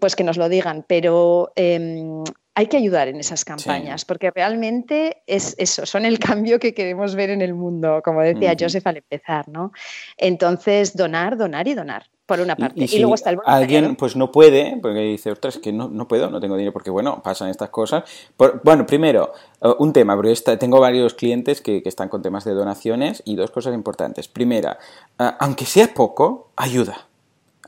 [0.01, 2.25] pues que nos lo digan, pero em,
[2.59, 7.15] hay que ayudar en esas campañas, porque realmente es eso, son el cambio que queremos
[7.15, 8.65] ver en el mundo, como decía Ujú.
[8.65, 9.71] Joseph al empezar, ¿no?
[10.17, 12.75] Entonces, donar, donar y donar, por una parte.
[12.81, 15.63] Y, Y, y si luego está el alguien pues no puede, porque dice, ostras, es
[15.63, 18.03] que no, no puedo, no tengo dinero, porque bueno, pasan estas cosas.
[18.37, 22.23] Por- bueno, primero, eh, un tema, porque esta- tengo varios clientes que, que están con
[22.23, 24.27] temas de donaciones y dos cosas importantes.
[24.27, 24.79] Primera,
[25.17, 27.07] eh, aunque sea poco, ayuda.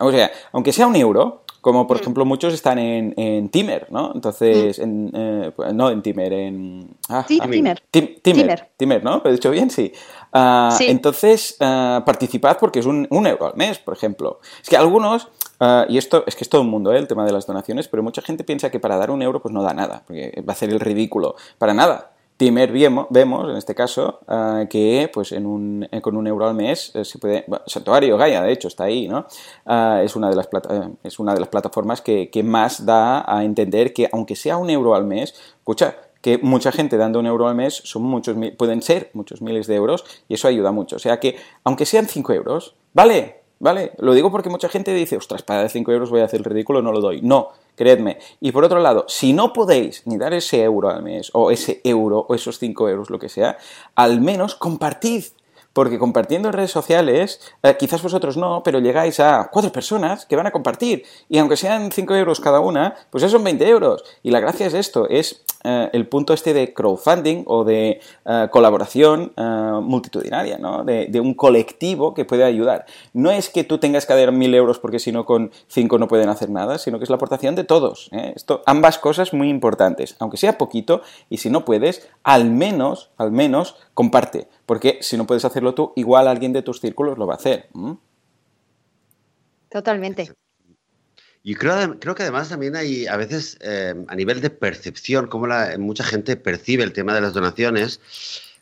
[0.00, 2.00] O sea, aunque sea un euro, como por Mm.
[2.00, 4.12] ejemplo muchos están en, en Timer, ¿no?
[4.14, 6.88] Entonces, en, eh, pues, no en Timer, en...
[7.08, 7.82] ah, Sí, ah, Timer.
[7.90, 8.68] Tim- Timer, Timer.
[8.76, 9.20] Timer, ¿no?
[9.22, 9.70] ¿Lo he dicho bien?
[9.70, 9.92] Sí.
[10.32, 10.86] Ah, Sí.
[10.88, 14.40] Entonces, ah, participad porque es un, un euro al mes, por ejemplo.
[14.62, 15.28] Es que algunos
[15.62, 16.96] Ah, y esto es que es todo un mundo, ¿eh?
[16.96, 19.52] el tema de las donaciones, pero mucha gente piensa que para dar un euro pues
[19.52, 21.36] no da nada, porque va a hacer el ridículo.
[21.58, 22.09] Para nada.
[22.40, 22.72] Timer
[23.10, 26.90] vemos, en este caso, ah, que pues en un, eh, con un euro al mes
[26.94, 27.44] eh, se puede...
[27.66, 29.26] Santuario Gaia, de hecho, está ahí, ¿no?
[29.66, 30.48] Ah, es, una de las
[31.02, 34.70] es una de las plataformas que, que, más da a entender que aunque sea un
[34.70, 38.80] euro al mes, escucha, que mucha gente dando un euro al mes son muchos, pueden
[38.80, 40.96] ser muchos miles de euros y eso ayuda mucho.
[40.96, 43.92] O sea que, aunque sean 5 euros, vale, ¿Vale?
[43.98, 46.80] Lo digo porque mucha gente dice, ostras, para 5 euros voy a hacer el ridículo,
[46.80, 47.20] no lo doy.
[47.20, 48.18] No, creedme.
[48.40, 51.82] Y por otro lado, si no podéis ni dar ese euro al mes, o ese
[51.84, 53.58] euro, o esos 5 euros, lo que sea,
[53.94, 55.24] al menos compartid.
[55.80, 60.36] Porque compartiendo en redes sociales, eh, quizás vosotros no, pero llegáis a cuatro personas que
[60.36, 61.04] van a compartir.
[61.30, 64.04] Y aunque sean 5 euros cada una, pues eso son 20 euros.
[64.22, 68.48] Y la gracia es esto, es eh, el punto este de crowdfunding o de eh,
[68.50, 69.32] colaboración
[69.82, 70.84] multitudinaria, ¿no?
[70.84, 72.84] De, un colectivo que puede ayudar.
[73.14, 76.08] No es que tú tengas que dar mil euros porque si no con cinco no
[76.08, 78.10] pueden hacer nada, sino que es la aportación de todos.
[78.12, 83.32] Esto, ambas cosas muy importantes, aunque sea poquito y si no puedes, al menos, al
[83.32, 87.34] menos comparte, porque si no puedes hacerlo tú, igual alguien de tus círculos lo va
[87.34, 87.70] a hacer.
[89.68, 90.32] Totalmente.
[91.42, 95.48] Y creo, creo que además también hay a veces eh, a nivel de percepción, como
[95.48, 98.00] la, mucha gente percibe el tema de las donaciones.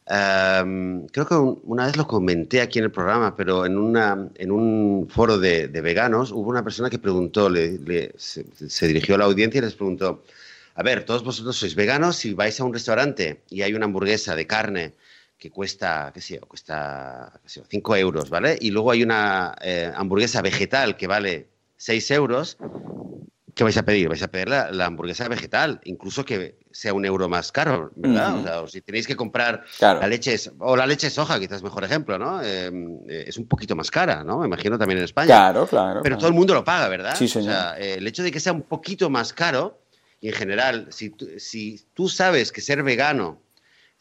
[0.06, 4.50] Em, creo que una vez lo comenté aquí en el programa, pero en, una, en
[4.50, 9.58] un foro de, veganos hubo una persona que preguntó, le, se, dirigió a la audiencia
[9.58, 10.24] y les preguntó,
[10.74, 14.34] a ver, todos vosotros sois veganos, si vais a un restaurante y hay una hamburguesa
[14.34, 14.94] de carne
[15.38, 18.58] que cuesta, qué sé yo, cuesta 5 euros, ¿vale?
[18.60, 22.58] Y luego hay una eh, hamburguesa vegetal que vale 6 euros,
[23.54, 24.08] ¿qué vais a pedir?
[24.08, 28.36] Vais a pedir la, hamburguesa vegetal, incluso que sea un euro más caro, ¿verdad?
[28.36, 32.18] O sea, si tenéis que comprar la leche, o la leche soja, quizás mejor ejemplo,
[32.18, 32.42] ¿no?
[32.42, 34.38] Em, eh, es un poquito más cara, ¿no?
[34.40, 35.26] Me imagino también en España.
[35.26, 36.00] Claro, claro.
[36.02, 37.14] Pero todo el mundo lo paga, ¿verdad?
[37.16, 37.50] Sí, señor.
[37.50, 39.82] O sea, el hecho de que sea un poquito más caro,
[40.20, 43.40] y en general, si, si tú sabes que ser vegano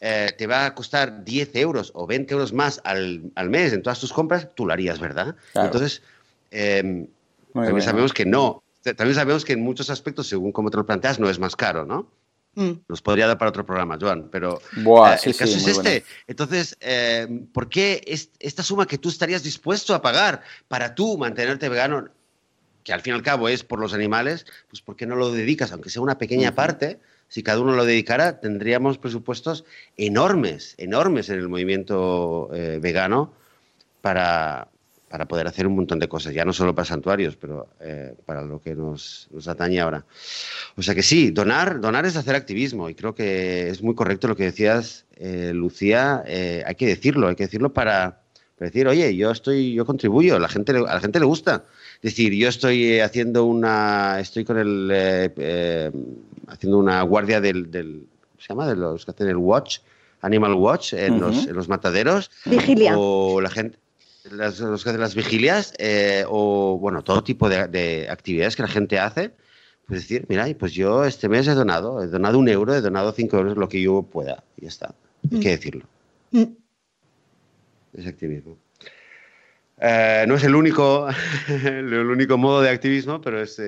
[0.00, 3.82] eh, te va a costar 10 euros o 20 euros más al, al, mes en
[3.82, 5.34] todas tus compras, tú lo harías, ¿verdad?
[5.54, 6.02] Entonces,
[6.50, 7.08] eh,
[7.52, 8.62] también sabemos que no.
[8.82, 11.84] También sabemos que en muchos aspectos, según como te lo planteas, no es más caro,
[11.84, 12.08] ¿no?
[12.54, 12.80] Mm.
[12.88, 16.04] Nos podría dar para otro programa, Joan, pero eh, el caso es este.
[16.26, 18.02] Entonces, eh, ¿por qué
[18.40, 22.08] esta suma que tú estarías dispuesto a pagar para tú mantenerte vegano,
[22.82, 25.30] que al fin y al cabo es por los animales, pues ¿por qué no lo
[25.30, 26.98] dedicas, aunque sea una pequeña parte?
[27.28, 29.64] Si cada uno lo dedicara, tendríamos presupuestos
[29.96, 33.32] enormes, enormes en el movimiento eh, vegano
[34.00, 34.68] para,
[35.08, 38.42] para poder hacer un montón de cosas, ya no solo para santuarios, pero eh, para
[38.42, 40.06] lo que nos, atañe ahora.
[40.76, 44.26] O sea que sí, donar, donar es hacer activismo y creo que es muy correcto
[44.26, 48.22] lo que decías, eh, Lucía, hay que decirlo, hay que decirlo para,
[48.66, 51.64] decir, oye, yo estoy, yo contribuyo, a la gente, a la gente le gusta.
[51.96, 54.90] Es decir, yo estoy haciendo una, estoy con el,
[56.46, 58.06] haciendo una guardia del, del,
[58.38, 58.68] ¿se llama?
[58.68, 59.78] De los que hacen el watch,
[60.20, 62.30] Animal Watch en, los, en los mataderos.
[62.44, 62.94] Vigilia.
[62.96, 63.78] O la gente
[64.32, 68.68] las, los que hacen las vigilias eh, o, bueno, todo tipo de, actividades que la
[68.68, 69.32] gente hace,
[69.86, 73.12] pues decir, mira, pues yo este mes he donado, he donado un euro, he donado
[73.12, 74.94] cinco euros, lo que yo pueda, y ya está.
[75.24, 75.52] Hay que mm.
[75.52, 75.84] decirlo.
[76.30, 76.42] Mm.
[77.94, 78.56] Es activismo.
[79.80, 81.06] Eh, no es el único,
[81.64, 83.58] el único modo de activismo, pero es,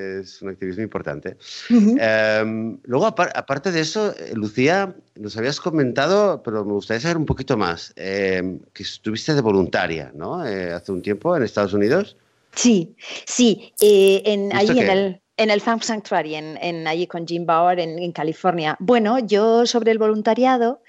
[0.42, 1.36] un activismo importante.
[1.68, 7.56] Em, luego, aparte de eso, Lucía, nos habías comentado, pero me gustaría saber un poquito
[7.56, 10.44] más, que estuviste de voluntaria, ¿no?
[10.44, 12.16] Eh, hace un tiempo en Estados Unidos.
[12.54, 17.46] Sí, sí, eh, en, allí en el, en el Farm Sanctuary, en, allí con Jim
[17.46, 18.76] Bauer en, California.
[18.80, 20.82] Bueno, yo sobre el voluntariado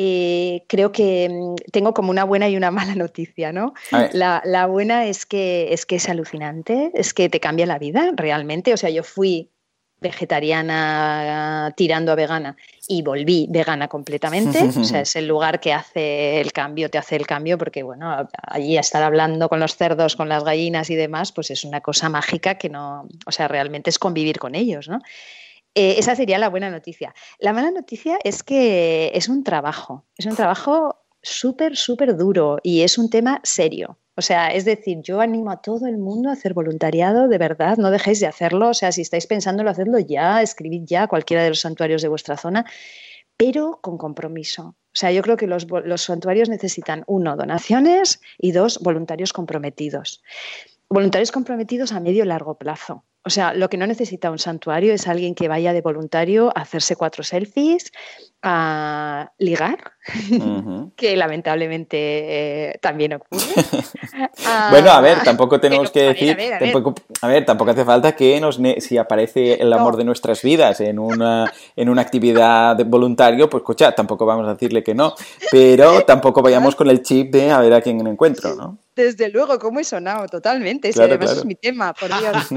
[0.00, 3.74] eh, creo que mm, tengo como una buena y una mala noticia, ¿no?
[4.12, 8.72] La, buena es que, es que es alucinante, es que te cambia la vida realmente.
[8.72, 9.50] O sea, yo fui
[10.00, 12.56] vegetariana tirando a vegana
[12.86, 14.60] y volví vegana completamente.
[14.78, 18.28] O sea, es el lugar que hace el cambio, te hace el cambio, porque bueno,
[18.46, 22.08] allí estar hablando con los cerdos, con las gallinas y demás, pues es una cosa
[22.08, 25.00] mágica que no, o sea, realmente es convivir con ellos, ¿no?
[25.74, 27.14] Eh, esa sería la buena noticia.
[27.38, 32.82] La mala noticia es que es un trabajo, es un trabajo súper, súper duro y
[32.82, 33.98] es un tema serio.
[34.16, 37.76] O sea, es decir, yo animo a todo el mundo a hacer voluntariado, de verdad,
[37.76, 38.70] no dejéis de hacerlo.
[38.70, 42.36] O sea, si estáis pensándolo, hacedlo ya, escribid ya cualquiera de los santuarios de vuestra
[42.36, 42.64] zona,
[43.36, 44.74] pero con compromiso.
[44.88, 50.24] O sea, yo creo que los, los santuarios necesitan, uno, donaciones y dos, voluntarios comprometidos.
[50.90, 53.04] Voluntarios comprometidos a medio y largo plazo.
[53.28, 56.62] O sea, lo que no necesita un santuario es alguien que vaya de voluntario a
[56.62, 57.92] hacerse cuatro selfies,
[58.42, 59.92] a ligar,
[60.96, 61.96] que lamentablemente
[62.70, 63.44] eh, también ocurre.
[64.70, 68.60] bueno, a ver, tampoco tenemos que decir, tampoco, a ver, tampoco hace falta que nos
[68.78, 73.62] si aparece el amor de nuestras vidas en una, en una actividad de voluntario, pues
[73.62, 75.14] escucha, tampoco vamos a decirle que no,
[75.50, 78.78] pero tampoco vayamos con el chip de a ver a quién encuentro, ¿no?
[78.94, 80.26] Desde luego, ¿cómo he sonado?
[80.26, 80.90] Totalmente.
[80.98, 82.50] además es mi tema, por Dios.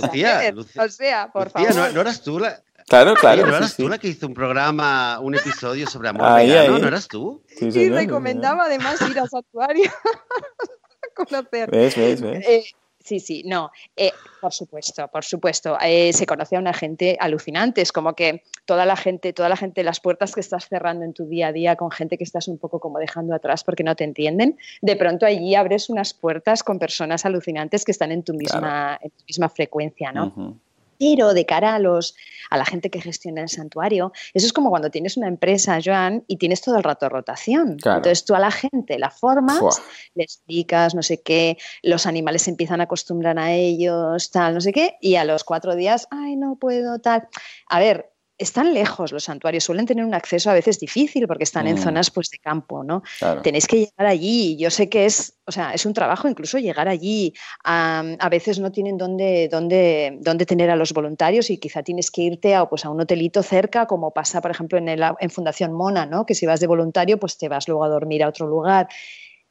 [0.00, 1.74] Lucía, o sea, por favor.
[1.74, 3.46] ¿no, ¿no, eras tú la, Claro, claro.
[3.46, 6.80] ¿No eras tú la que hizo un programa, un episodio sobre amor ahí, vegano?
[6.80, 7.40] ¿No eras tú?
[7.46, 11.70] Sí, sí recomendaba además ir a santuario a conocer.
[11.70, 12.48] ¿Ves, ves, ves?
[12.48, 12.64] Eh,
[12.98, 13.70] sí, sí, no.
[13.96, 15.78] Eh, por supuesto, por supuesto.
[15.80, 17.80] Eh, se conoce a una gente alucinante.
[17.80, 21.12] Es como que toda la gente, toda la gente, las puertas que estás cerrando en
[21.12, 23.94] tu día a día con gente que estás un poco como dejando atrás porque no
[23.94, 28.34] te entienden, de pronto allí abres unas puertas con personas alucinantes que están en tu
[28.34, 30.58] misma, en tu misma frecuencia, ¿no?
[31.00, 32.14] Pero de cara a, los,
[32.50, 36.24] a la gente que gestiona el santuario, eso es como cuando tienes una empresa, Joan,
[36.26, 37.70] y tienes todo el rato rotación.
[37.70, 39.80] Entonces tú a la gente la formas,
[40.14, 44.60] le explicas no sé qué, los animales se empiezan a acostumbrar a ellos, tal, no
[44.60, 47.28] sé qué, y a los cuatro días, ay, no puedo, tal.
[47.66, 51.66] A ver, están lejos los santuarios, suelen tener un acceso a veces difícil porque están
[51.66, 51.82] en mm.
[51.82, 53.02] zonas pues de campo, ¿no?
[53.42, 56.88] Tenéis que llegar allí, yo sé que es, o sea, es un trabajo incluso llegar
[56.88, 62.10] allí, a, veces no tienen dónde, dónde, dónde, tener a los voluntarios y quizá tienes
[62.10, 65.30] que irte a, pues, a un hotelito cerca, como pasa, por ejemplo, en, el, en
[65.30, 66.24] Fundación Mona, ¿no?
[66.24, 68.88] Que si vas de voluntario, pues te vas luego a dormir a otro lugar.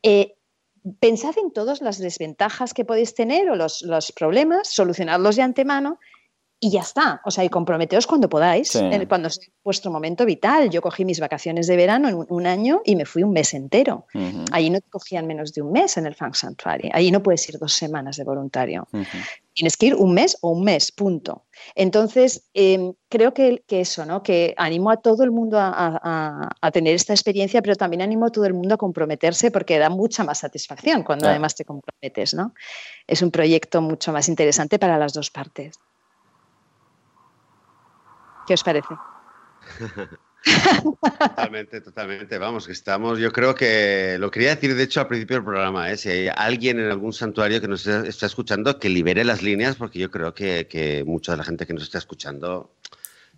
[0.02, 0.34] Eh,
[1.00, 6.00] pensad en todas las desventajas que podéis tener o los, los problemas, solucionadlos de antemano
[6.62, 7.22] y ya está.
[7.24, 10.70] O sea, y comprometeos cuando podáis, cuando sea vuestro momento vital.
[10.70, 14.06] Yo cogí mis vacaciones de verano en un, año y me fui un mes entero.
[14.52, 16.90] Allí no te cogían menos de un mes en el Fang Sanctuary.
[16.94, 18.88] Allí no puedes ir dos semanas de voluntario.
[19.54, 21.46] Tienes que ir un mes o un mes, punto.
[21.76, 24.24] Entonces, em, creo que, que, eso, ¿no?
[24.24, 28.30] Que animo a todo el mundo a, a, tener esta experiencia, pero también animo a
[28.32, 32.54] todo el mundo a comprometerse porque da mucha más satisfacción cuando además te comprometes, ¿no?
[33.06, 35.78] Es un proyecto mucho más interesante para las dos partes.
[38.50, 38.96] ¿Qué os parece?
[41.20, 42.40] totalmente, totalmente.
[42.40, 43.20] Vamos, que estamos.
[43.20, 45.92] Yo creo que lo quería decir, de hecho, al principio del programa.
[45.92, 45.98] ¿eh?
[45.98, 50.00] Si hay alguien en algún santuario que nos está escuchando, que libere las líneas, porque
[50.00, 52.74] yo creo que, que mucha de la gente que nos está escuchando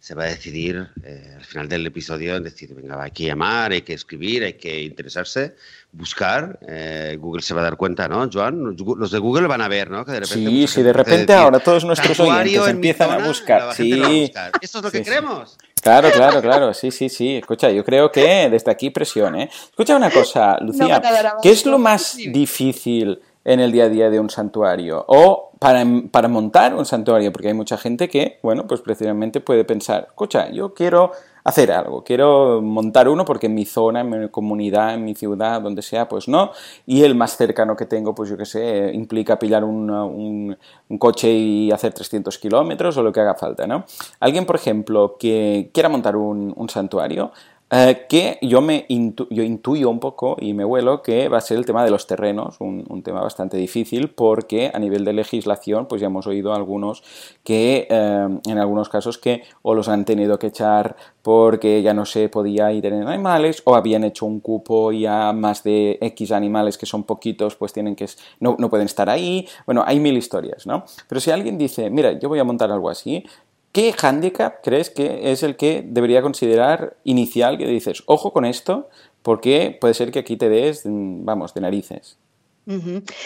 [0.01, 3.71] se va a decidir eh, al final del episodio en decir, venga, hay que llamar,
[3.71, 5.55] hay que escribir, hay que interesarse,
[5.91, 6.57] buscar.
[6.67, 8.75] Eh, Google se va a dar cuenta, ¿no, Joan?
[8.97, 10.03] Los de Google van a ver, ¿no?
[10.03, 13.75] Que de repente sí, sí, de repente ahora todos nuestros oyentes empiezan a buscar.
[13.75, 14.31] Sí.
[14.59, 15.55] Esto es lo que queremos.
[15.83, 17.37] Claro, claro, claro, sí, sí, sí.
[17.37, 19.51] Escucha, yo creo que desde aquí presión, ¿eh?
[19.51, 20.99] Escucha una cosa, Lucía,
[21.43, 25.03] ¿qué es lo más difícil en el día a día de un santuario?
[25.07, 29.63] O para, para, montar un santuario, porque hay mucha gente que, bueno, pues precisamente puede
[29.63, 31.11] pensar, escucha, yo quiero
[31.43, 35.61] hacer algo, quiero montar uno porque en mi zona, en mi comunidad, en mi ciudad,
[35.61, 36.51] donde sea, pues no,
[36.85, 40.57] y el más cercano que tengo, pues yo qué sé, implica pillar un, un,
[40.97, 43.85] coche y hacer 300 kilómetros o lo que haga falta, ¿no?
[44.19, 47.31] Alguien, por ejemplo, que quiera montar un, un santuario,
[47.73, 51.57] eh, que yo, me yo intuyo un poco y me vuelo que va a ser
[51.57, 56.01] el tema de los terrenos, un, tema bastante difícil porque a nivel de legislación pues
[56.01, 57.01] ya hemos oído algunos
[57.45, 62.05] que eh, en algunos casos que o los han tenido que echar porque ya no
[62.05, 66.33] se podía ir en animales o habían hecho un cupo y a más de X
[66.33, 68.07] animales que son poquitos pues tienen que
[68.41, 70.83] no, no pueden estar ahí, bueno hay mil historias, ¿no?
[71.07, 73.23] Pero si alguien dice mira yo voy a montar algo así
[73.71, 78.89] ¿Qué handicap crees que es el que debería considerar inicial que dices, ojo con esto,
[79.21, 82.17] porque puede ser que aquí te des, vamos, de narices?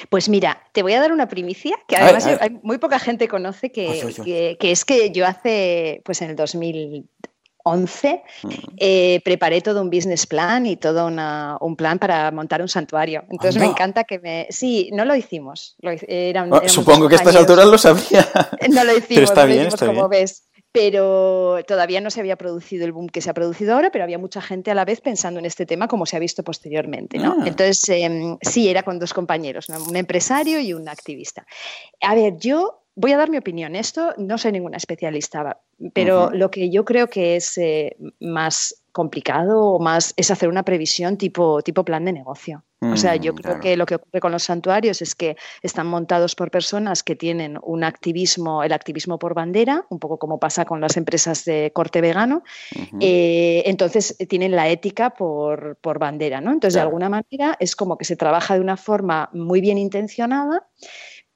[0.09, 3.71] Pues mira, te voy a dar una primicia que además hay muy poca gente conoce
[3.71, 7.05] que, que, es que yo hace, pues en el 2000,
[7.67, 8.21] 11,
[8.77, 13.23] eh, preparé todo un business plan y todo un plan para montar un santuario.
[13.31, 14.45] Entonces me encanta que me...
[14.51, 15.75] Sí, no lo hicimos.
[15.83, 18.25] Ah, supongo que a estas alturas lo sabía.
[18.69, 20.47] No lo hicimos, está bien, como ves.
[20.71, 24.17] Pero todavía no se había producido el boom que se ha producido ahora, pero había
[24.17, 27.17] mucha gente a la vez pensando en este tema como se ha visto posteriormente.
[27.17, 27.37] ¿no?
[27.39, 27.43] Ah.
[27.47, 31.45] Entonces, em, sí, era con dos compañeros, un empresario y un activista.
[32.01, 33.75] A ver, yo voy a dar mi opinión.
[33.75, 35.57] Esto no soy ninguna especialista,
[35.93, 40.63] pero lo que yo creo que es eh, más complicado o más es hacer una
[40.63, 42.63] previsión tipo, tipo plan de negocio.
[42.81, 45.87] o sea, yo mm, creo que lo que ocurre con los santuarios es que están
[45.87, 50.63] montados por personas que tienen un activismo, el activismo por bandera, un poco como pasa
[50.63, 52.43] con las empresas de corte vegano.
[53.01, 56.51] Eh, entonces tienen la ética por, por bandera, ¿no?
[56.53, 60.67] Entonces, de alguna manera es como que se trabaja de una forma muy bien intencionada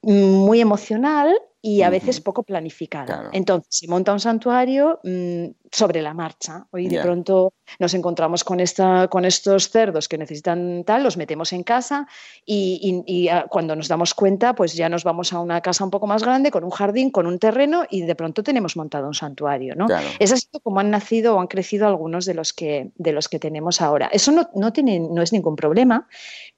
[0.02, 3.28] muy emocional y a veces poco planificada.
[3.32, 6.66] Entonces se monta un santuario mm, sobre la marcha.
[6.70, 11.52] Hoy de pronto nos encontramos con, esta, con estos cerdos que necesitan tal, los metemos
[11.52, 12.06] en casa
[12.46, 16.06] y, ah, cuando nos damos cuenta, pues ya nos vamos a una casa un poco
[16.06, 19.74] más grande, con un jardín, con un terreno y de pronto tenemos montado un santuario.
[19.76, 19.86] ¿no?
[20.18, 23.38] Es así como han nacido o han crecido algunos de los que, de los que
[23.38, 24.08] tenemos ahora.
[24.12, 26.08] Eso no, no, tiene, no es ningún problema,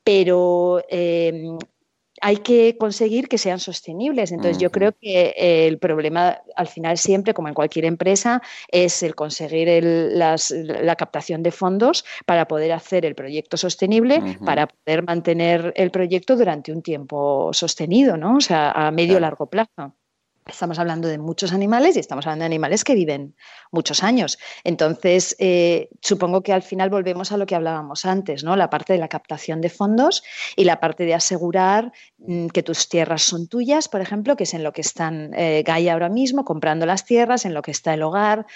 [0.05, 1.57] pero eh,
[2.25, 4.31] hay que conseguir que sean sostenibles.
[4.31, 9.17] Entonces, yo creo que el problema al final siempre, como en cualquier empresa, es el
[9.17, 15.91] conseguir la captación de fondos para poder hacer el proyecto sostenible, para poder mantener el
[15.91, 18.37] proyecto durante un tiempo sostenido, ¿no?
[18.37, 19.97] O sea, a medio largo plazo.
[20.47, 23.37] Estamos hablando de muchos animales y estamos hablando de animales que viven
[23.71, 24.39] muchos años.
[24.65, 28.57] Entonces, eh, supongo que al final volvemos a lo que hablábamos antes, ¿no?
[28.57, 30.25] La parte de la captación de fondos
[30.57, 34.55] y la parte de asegurar mm, que tus tierras son tuyas, por ejemplo, que es
[34.55, 37.95] en lo que están eh, Gaia ahora mismo, comprando las tierras, en lo que está
[37.95, 38.47] el hogar,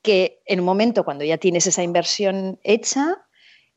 [0.00, 3.25] que en un momento cuando ya tienes esa inversión hecha,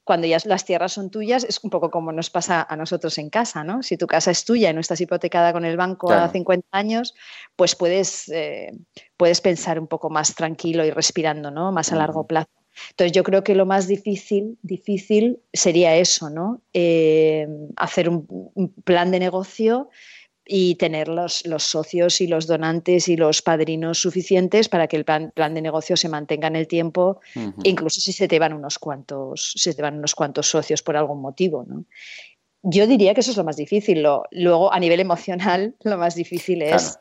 [0.10, 3.30] cuando ya las tierras son tuyas, es un poco como nos pasa a nosotros en
[3.30, 3.84] casa, ¿no?
[3.84, 7.14] Si tu casa es tuya y no estás hipotecada con el banco a 50 años,
[7.56, 8.72] pues puedes, eh,
[9.18, 11.72] puedes pensar un poco más tranquilo y respirando, ¿no?
[11.72, 12.50] Más a largo plazo.
[12.90, 16.64] Entonces yo creo que lo más difícil, difícil sería eso, ¿no?
[16.74, 19.90] Eh, hacer un, plan de negocio
[20.52, 25.32] y tener los, socios y los donantes y los padrinos suficientes para que el plan,
[25.36, 27.22] de negocio se mantenga en el tiempo,
[27.64, 31.22] incluso si se te van unos cuantos, se te van unos cuantos socios por algún
[31.22, 31.66] motivo.
[31.68, 31.86] ¿no?
[32.64, 34.04] Yo diría que eso es lo más difícil.
[34.32, 36.98] luego, a nivel emocional, lo más difícil es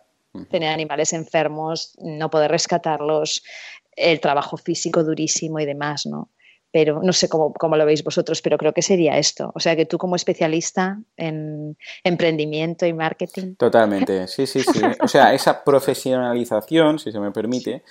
[0.50, 3.42] tener animales enfermos, no poder rescatarlos,
[3.96, 6.28] el trabajo físico durísimo y demás, ¿no?
[6.70, 9.50] Pero no sé cómo, lo veis vosotros, pero creo que sería esto.
[9.54, 13.54] O sea, que tú como especialista en emprendimiento y marketing.
[13.56, 14.80] Totalmente, sí, sí, sí.
[15.00, 17.82] O sea, esa profesionalización, si se me permite,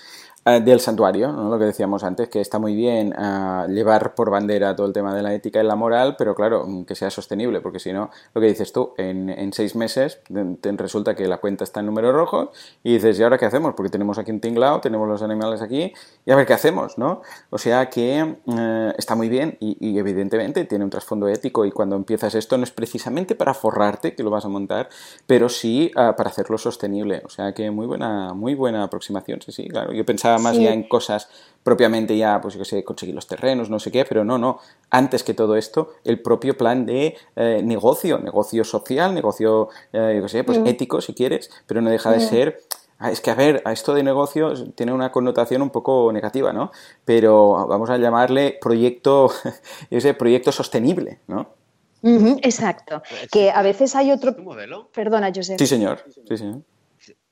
[0.47, 1.49] del santuario, ¿no?
[1.49, 5.13] lo que decíamos antes, que está muy bien eh, llevar por bandera todo el tema
[5.13, 8.09] de la ética y la moral, pero claro, mm, que sea sostenible, porque si no,
[8.33, 12.51] lo que dices tú, en, seis meses resulta que la cuenta está en número rojo
[12.83, 13.73] y dices, ¿y ahora qué hacemos?
[13.75, 15.93] Porque tenemos aquí un tinglao, tenemos los animales aquí,
[16.25, 17.21] y a ver qué hacemos, ¿no?
[17.49, 21.95] O sea que eh, está muy bien y, evidentemente tiene un trasfondo ético y cuando
[21.95, 24.89] empiezas esto no es precisamente para forrarte, que lo vas a montar,
[25.25, 27.21] pero sí para hacerlo sostenible.
[27.25, 29.91] O sea que muy buena, muy buena aproximación, sí, sí, claro.
[29.93, 31.29] Yo pensaba más ya en cosas
[31.67, 34.61] propiamente ya, pues yo sé, conseguir los terrenos, no sé qué, pero no, no.
[34.89, 40.21] Antes que todo esto, el propio plan de eh, negocio, negocio social, negocio, eh, yo
[40.21, 40.67] qué sé, pues mm.
[40.67, 42.29] ético si quieres, pero no deja de mm.
[42.29, 42.61] ser
[42.99, 46.53] ah, es que, a ver, a esto de negocios tiene una connotación un poco negativa,
[46.53, 46.71] ¿no?
[47.03, 49.29] Pero vamos a llamarle proyecto,
[49.91, 51.53] yo sé, proyecto sostenible, ¿no?
[52.43, 53.01] exacto.
[53.29, 54.33] Que a veces hay otro...
[54.41, 54.89] modelo?
[54.93, 55.57] Perdona, José.
[55.59, 56.05] Sí, señor.
[56.29, 56.61] Sí, señor.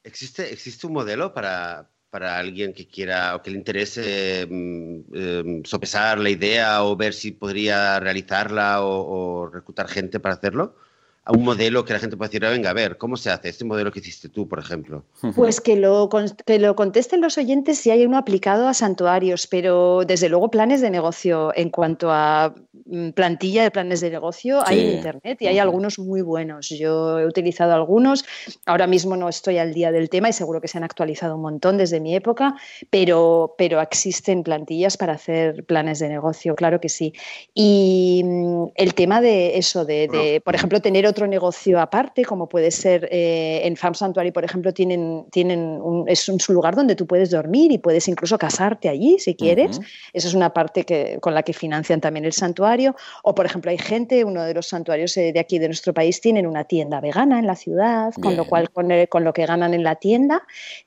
[0.03, 5.63] ¿Existe, ¿Existe un modelo para, para alguien que quiera o que le interese mm, em,
[5.65, 10.77] sopesar la idea o ver si podría realizarla o reclutar gente para hacerlo?
[11.25, 13.49] A un modelo que la gente pueda decir, ah, venga, a ver, ¿cómo se hace
[13.49, 15.03] este modelo que hiciste tú, por ejemplo?
[15.35, 16.07] Pues que lo,
[16.45, 20.81] que lo contesten los oyentes si hay uno aplicado a santuarios, pero desde luego planes
[20.81, 22.53] de negocio en cuanto a
[22.85, 26.69] mm, plantilla de planes de negocio hay en Internet y hay algunos muy buenos.
[26.69, 28.23] Yo he utilizado algunos,
[28.67, 31.41] ahora mismo no estoy al día del tema y seguro que se han actualizado un
[31.41, 32.55] montón desde mi época,
[32.91, 37.13] pero, pero existen plantillas para hacer planes de negocio, claro que sí.
[37.55, 42.71] Y mm, el tema de eso, de, por ejemplo, tener otro negocio aparte, como puede
[42.71, 47.07] ser eh, en Farm Sanctuary, por ejemplo, tienen, tienen un, es un, lugar donde tú
[47.07, 49.79] puedes dormir y puedes incluso casarte allí si quieres.
[50.11, 52.95] Esa es una parte que, con la que financian también el santuario.
[53.23, 56.19] O, por ejemplo, hay gente, uno de los santuarios eh, de aquí de nuestro país
[56.19, 59.73] tienen una tienda vegana en la ciudad, con lo cual con, con, lo que ganan
[59.73, 60.43] en la tienda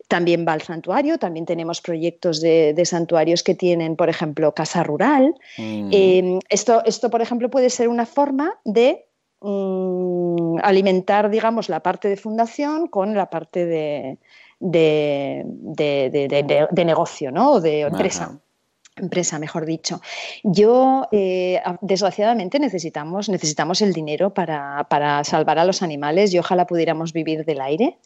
[0.08, 1.18] también va al santuario.
[1.18, 5.34] También tenemos proyectos de, de santuarios que tienen, por ejemplo, casa rural.
[5.56, 5.90] Mm.
[5.92, 9.07] Eh, esto, esto, por ejemplo, puede ser una forma de
[9.40, 14.18] Mm, alimentar, digamos, la parte de fundación con la parte de,
[14.58, 15.44] de,
[16.84, 17.52] negocio, ¿no?
[17.52, 18.40] O de empresa.
[18.96, 20.00] empresa, mejor dicho.
[20.42, 26.66] Yo, eh, desgraciadamente, necesitamos, necesitamos el dinero para, para, salvar a los animales y ojalá
[26.66, 27.98] pudiéramos vivir del aire,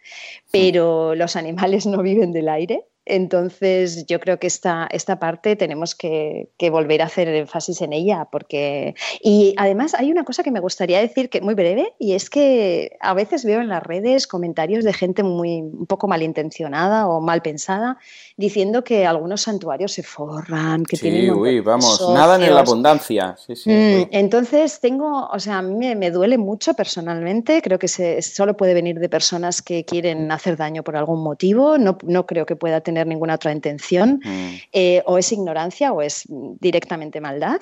[0.51, 5.97] pero los animales no viven del aire Entonces, yo creo que esta, esta parte tenemos
[5.97, 8.95] que, volver a hacer énfasis en ella, porque.
[9.21, 12.97] Y además, hay una cosa que me gustaría decir que muy breve, y es que
[13.01, 17.43] a veces veo en las redes comentarios de gente muy un poco malintencionada o mal
[17.43, 17.99] pensada
[18.37, 21.33] diciendo que algunos santuarios se forran, que tienen.
[21.33, 23.37] Uy, vamos, nada en la abundancia.
[23.67, 28.57] Mm, entonces, tengo, o sea, a mí me, duele mucho personalmente, creo que se, solo
[28.57, 32.55] puede venir de personas que quieren hacer daño por algún motivo, no, no creo que
[32.55, 34.55] pueda tener tener ninguna otra intención, mm.
[34.73, 36.25] eh, o es ignorancia o es
[36.61, 37.61] directamente maldad,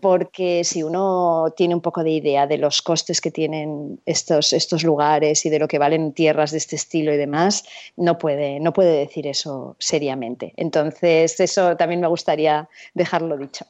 [0.00, 4.82] porque si uno tiene un poco de idea de los costes que tienen estos, estos
[4.82, 7.64] lugares y de lo que valen tierras de este estilo y demás,
[7.96, 10.52] no puede, no puede decir eso seriamente.
[10.56, 13.64] Entonces, eso también me gustaría dejarlo dicho.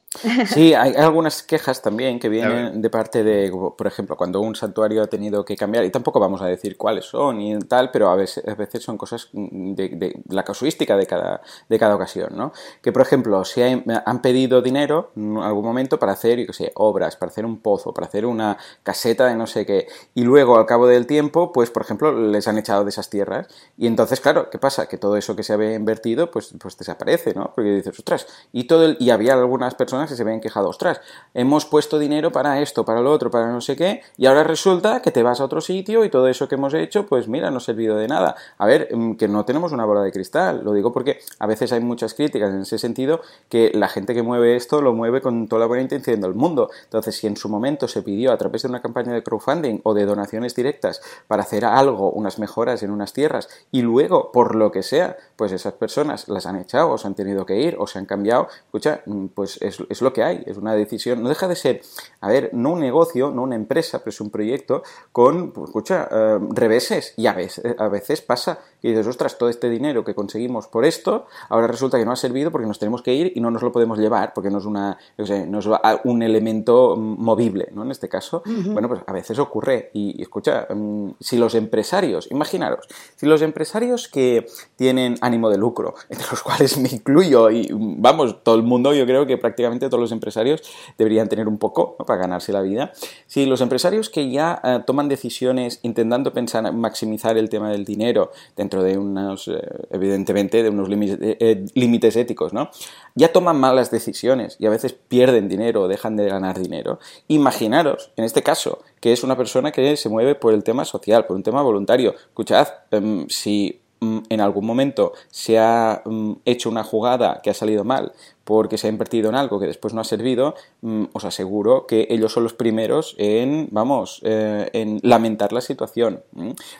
[0.46, 5.02] Sí, hay algunas quejas también que vienen de parte de, por ejemplo, cuando un santuario
[5.02, 8.16] ha tenido que cambiar, y tampoco vamos a decir cuáles son y tal, pero a
[8.16, 12.52] veces, a veces son cosas de, de la casuística de cada, de cada ocasión, ¿no?
[12.82, 17.16] Que, por ejemplo, si han pedido dinero en algún momento para hacer, yo sé, obras,
[17.16, 20.66] para hacer un pozo, para hacer una caseta de no sé qué, y luego, al
[20.66, 24.50] cabo del tiempo, pues, por ejemplo, les han echado de esas tierras, y entonces, claro,
[24.50, 24.86] ¿qué pasa?
[24.86, 27.52] Que todo eso que se había invertido, pues, pues desaparece, ¿no?
[27.54, 31.00] Porque dices, ostras, y, todo y había algunas personas que se habían quejado, ostras,
[31.32, 35.02] hemos puesto dinero para esto, para lo otro, para no sé qué, y ahora resulta
[35.02, 37.58] que te vas a otro sitio y todo eso que hemos hecho, pues mira, no
[37.58, 38.34] ha servido de nada.
[38.58, 41.72] A ver, mm, que no tenemos una bola de cristal, lo digo porque a veces
[41.72, 45.48] hay muchas críticas en ese sentido que la gente que mueve esto lo mueve con
[45.48, 46.70] toda la buena intención del mundo.
[46.84, 49.94] Entonces, si en su momento se pidió a través de una campaña de crowdfunding o
[49.94, 54.70] de donaciones directas para hacer algo, unas mejoras en unas tierras, y luego, por lo
[54.70, 57.86] que sea, pues esas personas las han echado o se han tenido que ir o
[57.86, 61.48] se han cambiado, escucha, mm, pues es, lo que hay, es una decisión, no deja
[61.48, 61.82] de ser,
[62.20, 64.82] a ver, no un negocio, no una empresa, pero es un proyecto
[65.12, 69.48] con, pues, escucha, eh, reveses y a veces, a veces pasa y dices, ostras, todo
[69.48, 73.00] este dinero que conseguimos por esto, ahora resulta que no ha servido porque nos tenemos
[73.00, 75.68] que ir y no nos lo podemos llevar porque no es, una, no es
[76.02, 77.84] un elemento movible, ¿no?
[77.84, 79.90] En este caso, bueno, pues a veces ocurre.
[79.92, 85.94] Y, escucha, mm, si los empresarios, imaginaros, si los empresarios que tienen ánimo de lucro,
[86.08, 90.00] entre los cuales me incluyo y vamos, todo el mundo, yo creo que prácticamente todos
[90.00, 90.60] los empresarios
[90.98, 92.90] deberían tener un poco para ganarse la vida,
[93.28, 98.32] si los empresarios que ya eh, toman decisiones intentando pensar maximizar el tema del dinero
[98.56, 99.60] dentro de unos, eh,
[99.90, 102.70] evidentemente, de unos eh, eh, límites, éticos, ¿no?
[103.14, 106.98] Ya toman malas decisiones y a veces pierden dinero o dejan de ganar dinero.
[107.28, 111.26] Imaginaros, en este caso, que es una persona que se mueve por el tema social,
[111.26, 112.14] por un tema voluntario.
[112.14, 117.54] Escuchad, em, si mm, en algún momento se ha mm, hecho una jugada que ha
[117.54, 118.12] salido mal,
[118.44, 122.06] porque se ha invertido en algo que después no ha servido, mm, os aseguro que
[122.10, 126.22] ellos son los primeros en, vamos, eh, en lamentar la situación.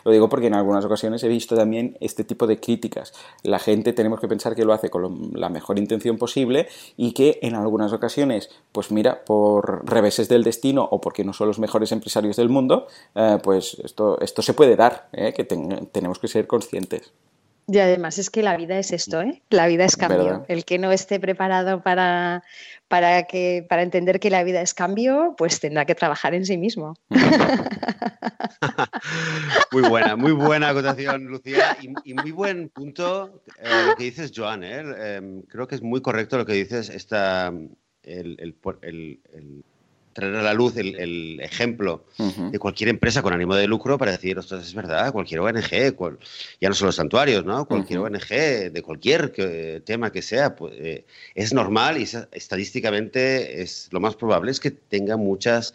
[0.03, 3.13] Lo digo porque en algunas ocasiones he visto también este tipo de críticas.
[3.43, 7.39] La gente tenemos que pensar que lo hace con la mejor intención posible y que
[7.41, 11.91] en algunas ocasiones, pues mira, por reveses del destino o porque no son los mejores
[11.91, 15.33] empresarios del mundo, eh, pues esto, esto se puede dar, ¿eh?
[15.33, 17.11] que tenemos que ser conscientes.
[17.67, 19.41] Y además es que la vida es esto, ¿eh?
[19.49, 20.45] La vida es cambio.
[20.47, 22.43] El que no esté preparado para,
[22.87, 26.57] para, que, para entender que la vida es cambio, pues tendrá que trabajar en sí
[26.57, 26.93] mismo.
[29.71, 34.63] muy buena, muy buena acotación, Lucía, y, muy buen punto eh, lo que dices, Joan.
[34.63, 35.15] ¿eh?
[35.15, 37.51] Em, creo que es muy correcto lo que dices, esta,
[38.03, 38.53] el, el
[40.15, 44.39] traer a la luz el, ejemplo de cualquier empresa con ánimo de lucro para decir,
[44.39, 45.69] ostras, es verdad, cualquier ONG,
[46.61, 47.65] ya no solo los santuarios, ¿no?
[47.65, 49.33] Cualquier ONG de cualquier
[49.83, 51.05] tema que sea, pues, eh,
[51.35, 55.73] es normal y estadísticamente es lo más probable es que tenga muchas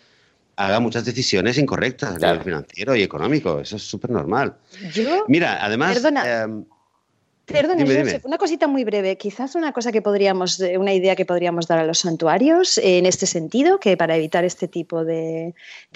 [0.56, 3.60] haga muchas decisiones incorrectas a nivel financiero y económico.
[3.60, 4.56] Eso es súper normal.
[5.28, 6.02] Mira, además...
[6.04, 6.64] Em,
[7.52, 7.78] Perdón,
[8.24, 9.16] una cosita muy breve.
[9.16, 13.06] Quizás una cosa que podríamos, eh, una idea que podríamos dar a los santuarios en
[13.06, 15.54] este sentido, que para evitar este tipo de,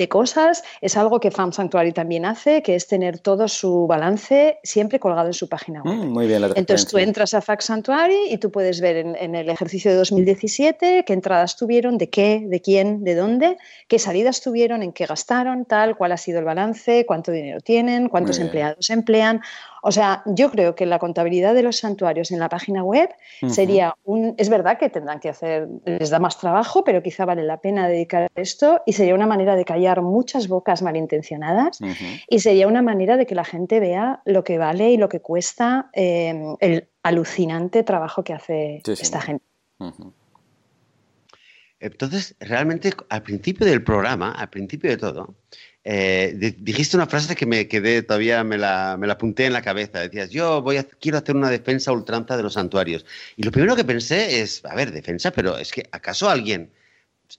[0.08, 5.00] cosas, es algo que FAM Sanctuary también hace, que es tener todo su balance siempre
[5.00, 5.94] colgado en su página web.
[5.94, 9.34] Mm, muy bien, la Entonces tú entras a FAM Sanctuary y tú puedes ver en,
[9.34, 13.56] el ejercicio de 2017 qué entradas tuvieron, de qué, de quién, de dónde,
[13.88, 18.08] qué salidas tuvieron, en qué gastaron, tal, cuál ha sido el balance, cuánto dinero tienen,
[18.08, 19.40] cuántos empleados emplean.
[19.86, 23.10] O sea, yo creo que la contabilidad de los santuarios en la página web
[23.48, 24.34] sería un.
[24.38, 27.86] Es verdad que tendrán que hacer, les da más trabajo, pero quizá vale la pena
[27.86, 31.80] dedicar a esto y sería una manera de callar muchas bocas malintencionadas
[32.30, 35.20] y sería una manera de que la gente vea lo que vale y lo que
[35.20, 39.44] cuesta em, el alucinante trabajo que hace esta gente.
[41.78, 45.34] Entonces, realmente, al principio del programa, al principio de todo,
[45.86, 49.60] eh, dijiste una frase que me quedé, todavía me la, me la apunté en la
[49.60, 50.00] cabeza.
[50.00, 53.04] Decías, yo voy a, quiero hacer una defensa ultranza de los santuarios.
[53.36, 56.70] Y lo primero que pensé es, a ver, defensa, pero es que ¿acaso alguien,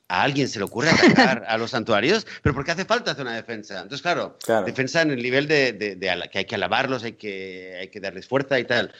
[0.08, 2.28] a alguien se le ocurre atacar a los santuarios?
[2.44, 3.82] ¿Pero por qué hace falta hacer una defensa?
[3.82, 5.98] Entonces, claro, defensa en el nivel de, de,
[6.32, 8.94] que hay que alabarlos, hay que, hay que darles fuerza y tal.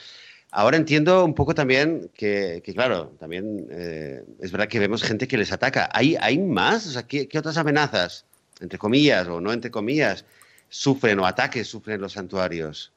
[0.50, 5.36] Ahora entiendo un poco también que, claro, también eh, es verdad que vemos gente que
[5.36, 5.88] les ataca.
[5.92, 6.86] ¿Hay, hay más?
[6.86, 8.24] O sea, ¿qué, ¿qué, otras amenazas,
[8.60, 10.24] entre comillas o no entre comillas,
[10.68, 12.95] sufren o ataques sufren los santuarios?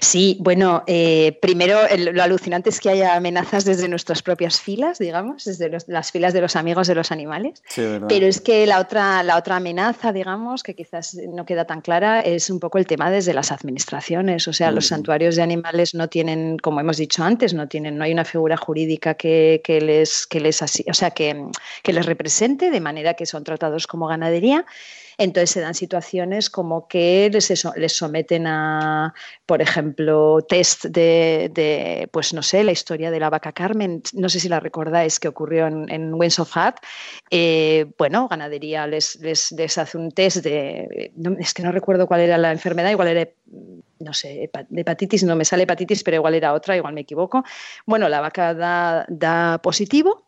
[0.00, 5.44] Sí, bueno, eh, primero lo alucinante es que haya amenazas desde nuestras propias filas, digamos,
[5.44, 7.62] desde las filas de los amigos de los animales.
[8.08, 12.20] pero es que la otra, la otra amenaza, digamos, que quizás no queda tan clara,
[12.20, 14.48] es un poco el tema desde las administraciones.
[14.48, 18.04] O sea, los santuarios de animales no tienen, como hemos dicho antes, no tienen, no
[18.04, 21.46] hay una figura jurídica que, les, que les, o sea, que,
[21.82, 24.66] que les represente, de manera que son tratados como ganadería.
[25.20, 29.12] Entonces se dan situaciones como que les, les someten a,
[29.44, 34.40] por ejemplo, test de, pues no sé, la historia de la vaca Carmen, no sé
[34.40, 36.76] si la recordáis que ocurrió en, en Winds of Hat.
[37.30, 42.38] Eh, bueno, ganadería les, les, hace un test de, es que no recuerdo cuál era
[42.38, 43.28] la enfermedad, igual era
[44.00, 47.44] no sé, de hepatitis, no me sale hepatitis, pero igual era otra, igual me equivoco.
[47.86, 50.26] Bueno, la vaca da, da positivo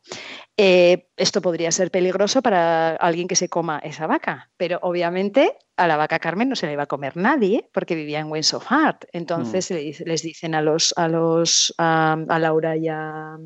[0.59, 5.87] eh, esto podría ser peligroso para alguien que se coma esa vaca, pero obviamente a
[5.87, 8.67] la vaca Carmen no se le iba a comer nadie porque vivía en Winds of
[8.67, 9.07] Heart.
[9.13, 10.05] Entonces mm.
[10.05, 13.39] les dicen a los a los a, Laura y a,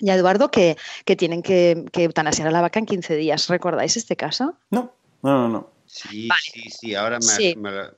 [0.00, 0.76] Eduardo que,
[1.16, 3.48] tienen que, que, eutanasiar a la vaca en 15 días.
[3.48, 4.56] ¿Recordáis este caso?
[4.70, 5.70] No, no, no.
[5.86, 7.90] Sí, sí, sí, ahora me,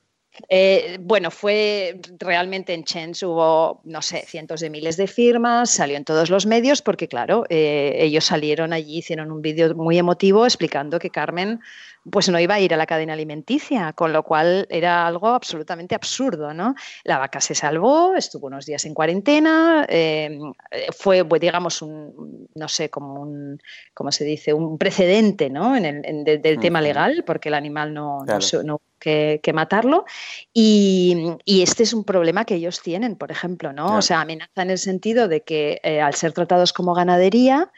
[0.48, 5.96] eh, bueno, fue realmente en Chens hubo, no sé, cientos de miles de firmas, salió
[5.96, 10.44] en todos los medios porque, claro, eh, ellos salieron allí, hicieron un vídeo muy emotivo
[10.44, 11.60] explicando que Carmen
[12.10, 15.94] pues no iba a ir a la cadena alimenticia, con lo cual era algo absolutamente
[15.94, 16.74] absurdo, ¿no?
[17.04, 20.38] La vaca se salvó, estuvo unos días en cuarentena, eh,
[20.94, 23.58] fue, pues, digamos, un, no sé, como un,
[23.94, 24.52] ¿cómo se dice?
[24.52, 25.76] Un precedente, ¿no?
[25.76, 28.22] En el, del tema legal, porque el animal no,
[28.64, 30.06] no, que, que, matarlo.
[30.54, 33.98] Y, y, este es un problema que ellos tienen, por ejemplo, ¿no?
[33.98, 37.70] O sea, amenaza en el sentido de que eh, al ser tratados como ganadería,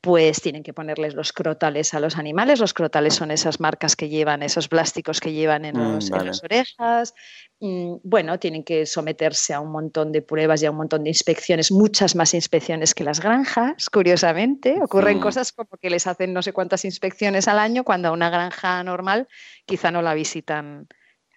[0.00, 2.58] pues tienen que ponerles los crotales a los animales.
[2.58, 7.14] Los crotales son esas marcas que llevan, esos plásticos que llevan en, mm, las orejas.
[7.60, 11.10] Mm, bueno, tienen que someterse a un montón de pruebas y a un montón de
[11.10, 14.78] inspecciones, muchas más inspecciones que las granjas, curiosamente.
[14.82, 15.20] Ocurren mm.
[15.20, 18.82] cosas como que les hacen no sé cuántas inspecciones al año cuando a una granja
[18.82, 19.28] normal
[19.66, 20.88] quizá no la visitan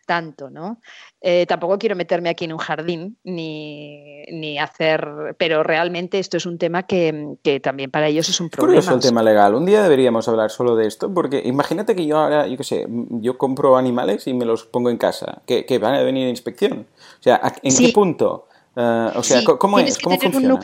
[0.05, 0.79] tanto, ¿no?
[1.21, 6.57] Eh, tampoco quiero meterme aquí en un jardín ni, hacer, pero realmente esto es un
[6.57, 8.79] tema que, también para ellos es un problema.
[8.79, 9.55] es el tema legal.
[9.55, 12.85] Un día deberíamos hablar solo de esto, porque imagínate que yo ahora, yo qué sé,
[12.87, 16.85] yo compro animales y me los pongo en casa, que, van a venir a inspección.
[17.19, 18.47] O sea, ¿en qué punto?
[18.75, 19.99] Eh, o sea, ¿cómo es?
[19.99, 20.59] ¿Cómo funciona?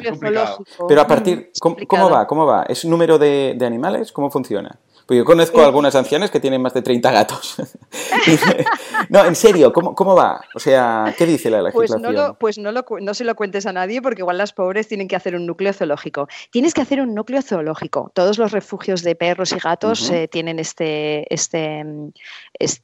[0.88, 2.26] Pero a partir, ¿cómo, va?
[2.26, 2.64] ¿Cómo va?
[2.64, 4.12] ¿Es número de, de animales?
[4.12, 4.80] ¿Cómo funciona?
[5.10, 7.56] Pues yo conozco a algunas ancianas que tienen más de 30 gatos.
[9.10, 10.40] no, en serio, ¿cómo, ¿cómo, va?
[10.54, 12.04] O sea, ¿qué dice la legislación?
[12.04, 14.54] Pues, no, lo, pues no, lo, no, se lo cuentes a nadie porque igual las
[14.54, 16.28] pobres tienen que hacer un núcleo zoológico.
[16.52, 18.12] Tienes que hacer un núcleo zoológico.
[18.14, 21.84] Todos los refugios de perros y gatos eh, tienen este, este,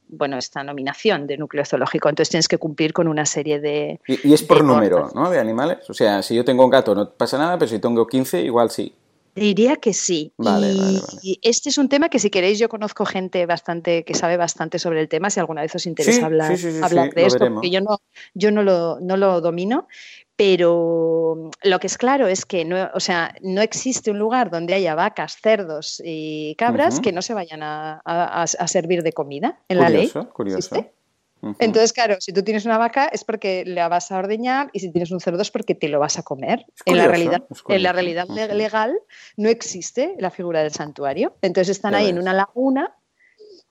[0.08, 2.08] bueno, esta nominación de núcleo zoológico.
[2.08, 4.00] Entonces tienes que cumplir con una serie de...
[4.08, 5.30] Y, es por número, ¿no?
[5.30, 5.88] De animales.
[5.88, 8.68] O sea, si yo tengo un gato no pasa nada, pero si tengo 15 igual
[8.70, 8.92] sí.
[9.36, 10.32] Diría que sí.
[11.22, 14.78] y, este es un tema que si queréis yo conozco gente bastante que sabe bastante
[14.78, 18.00] sobre el tema, si alguna vez os interesa hablar, de esto, porque yo no,
[18.34, 19.88] yo no lo, no lo domino,
[20.36, 24.72] pero lo que es claro es que no, o sea, no existe un lugar donde
[24.72, 29.90] haya vacas, cerdos y cabras que no se vayan a, servir de comida en la
[29.90, 30.10] ley.
[30.32, 30.86] Curioso.
[31.58, 34.90] Entonces, claro, si tú tienes una vaca es porque la vas a ordeñar y si
[34.90, 36.66] tienes un cerdo es porque te lo vas a comer.
[36.86, 38.98] en, la realidad, en la realidad legal
[39.36, 41.36] no existe la figura del santuario.
[41.42, 42.94] Entonces están ahí en una laguna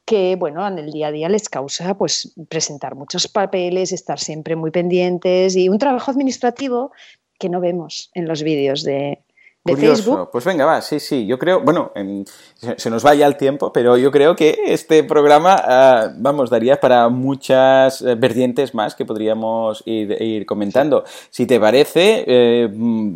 [0.06, 4.56] que, bueno, en el día a día les causa pues presentar muchos papeles, estar siempre
[4.56, 6.92] muy pendientes y un trabajo administrativo
[7.40, 9.25] que no vemos en los vídeos de,
[9.68, 10.30] Curioso.
[10.32, 11.26] Pues venga, va, sí, sí.
[11.26, 11.92] Yo creo, bueno,
[12.78, 16.80] se nos va ya el tiempo, pero yo creo que este programa, ah, vamos, daría
[16.80, 21.04] para muchas eh, vertientes más que podríamos ir, comentando.
[21.32, 22.70] Si te parece, eh,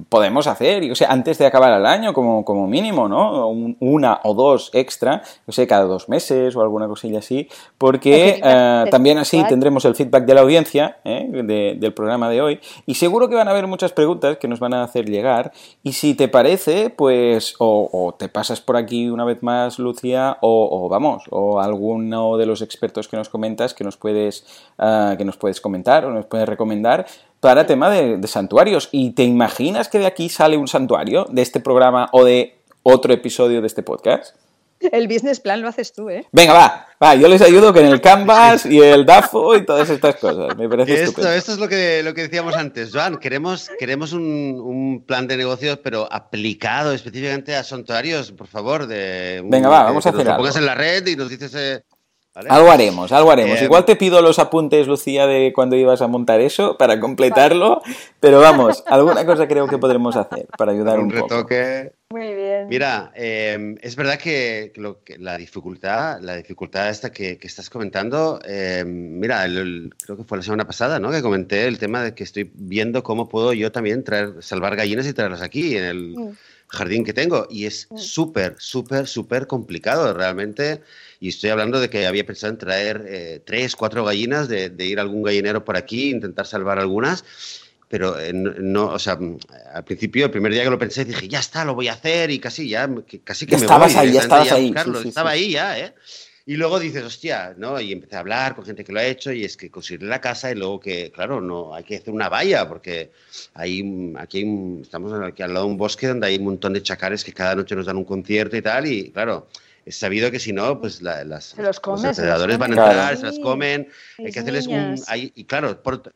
[0.09, 3.47] podemos hacer, o sea, antes de acabar el año, como, como mínimo, ¿no?
[3.79, 7.47] una o dos extra, no sé, cada dos meses o alguna cosilla así,
[7.77, 11.29] porque ah, también así tendremos el feedback de la audiencia ¿eh?
[11.31, 14.73] del programa de hoy y seguro que van a haber muchas preguntas que nos van
[14.73, 15.51] a hacer llegar
[15.83, 20.37] y si te parece parece, pues o, te pasas por aquí una vez más, Lucía,
[20.39, 24.45] o, vamos, o alguno de los expertos que nos comentas que nos puedes,
[24.77, 27.05] ah, que nos puedes comentar o nos puedes recomendar
[27.41, 28.87] para tema de, santuarios.
[28.93, 33.11] ¿Y te imaginas que de aquí sale un santuario de este programa o de otro
[33.11, 34.33] episodio de este podcast?
[34.79, 36.25] El business plan lo haces tú, ¿eh?
[36.31, 40.15] Venga, va, va, yo les ayudo con el Canvas y el DAFO y todas estas
[40.15, 40.55] cosas.
[40.57, 42.91] Me parece esto, Esto es lo que, lo que decíamos antes.
[42.93, 48.87] Joan, queremos, queremos un, plan de negocios, pero aplicado específicamente a santuarios, por favor.
[48.87, 50.37] De, Venga, va, vamos a hacer algo.
[50.37, 51.53] pongas en la red y nos dices...
[51.55, 51.83] Eh,
[52.47, 53.59] algo haremos, algo haremos.
[53.59, 57.81] Eh, Igual te pido los apuntes, Lucía, de cuando ibas a montar eso para completarlo,
[58.21, 61.98] pero vamos, alguna cosa creo que podremos hacer para ayudar un, un retoque.
[62.11, 62.67] Muy bien.
[62.69, 68.39] Mira, em, es verdad que, lo, que, la dificultad, la dificultad esta que, estás comentando,
[68.45, 71.11] em, mira, creo que fue la semana pasada, ¿no?
[71.11, 75.05] Que comenté el tema de que estoy viendo cómo puedo yo también traer, salvar gallinas
[75.05, 76.37] y traerlas aquí en el mm.
[76.69, 77.97] jardín que tengo y es mm.
[77.99, 80.81] súper, súper, súper complicado realmente.
[81.19, 84.97] Y estoy hablando de que había pensado en traer eh, tres, cuatro gallinas, de, ir
[84.97, 87.23] a algún gallinero por aquí, intentar salvar algunas.
[87.89, 89.17] Pero eh, no, o sea,
[89.73, 92.29] al principio, el primer día que lo pensé, dije, ya está, lo voy a hacer
[92.29, 92.87] y casi ya,
[93.23, 94.73] casi que me estabas Ahí, ya estabas ahí,
[95.03, 95.95] estaba ahí ya, ¿eh?
[96.45, 97.79] Y luego dices, hostia, ¿no?
[97.79, 100.21] Y empecé a hablar con gente que lo ha hecho y es que conseguir la
[100.21, 103.11] casa y luego que, claro, no hay que hacer una valla porque
[103.55, 107.23] hay, aquí estamos aquí al lado de un bosque donde hay un montón de chacares
[107.23, 109.47] que cada noche nos dan un concierto y tal y, claro,
[109.85, 113.87] es sabido que si no, pues las, los, depredadores van a entrar, se las comen,
[114.17, 114.95] hay que hacerles un...
[115.13, 116.13] y claro, por,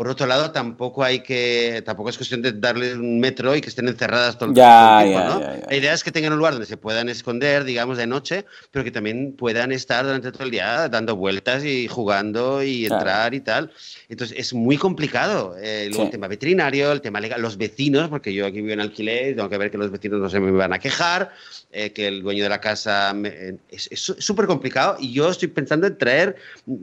[0.00, 3.68] por otro lado, tampoco hay que, tampoco es cuestión de darles un metro y que
[3.68, 5.40] estén encerradas todo el, tiempo, ¿no?
[5.68, 8.82] La idea es que tengan un lugar donde se puedan esconder, digamos, de noche, pero
[8.82, 13.40] que también puedan estar durante todo el día dando vueltas y jugando y entrar y
[13.40, 13.72] tal.
[14.08, 15.54] Entonces, es muy complicado.
[15.60, 19.32] Eh, el tema veterinario, el tema legal, los vecinos, porque yo aquí vivo en alquiler
[19.32, 21.30] y tengo que ver que los vecinos no se me van a quejar,
[21.72, 23.14] eh, que el dueño de la casa...
[23.22, 26.36] Eh, es súper complicado y yo estoy pensando en traer,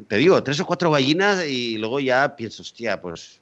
[0.07, 3.39] te digo, tres o cuatro gallinas y luego ya pienso, hostia, pues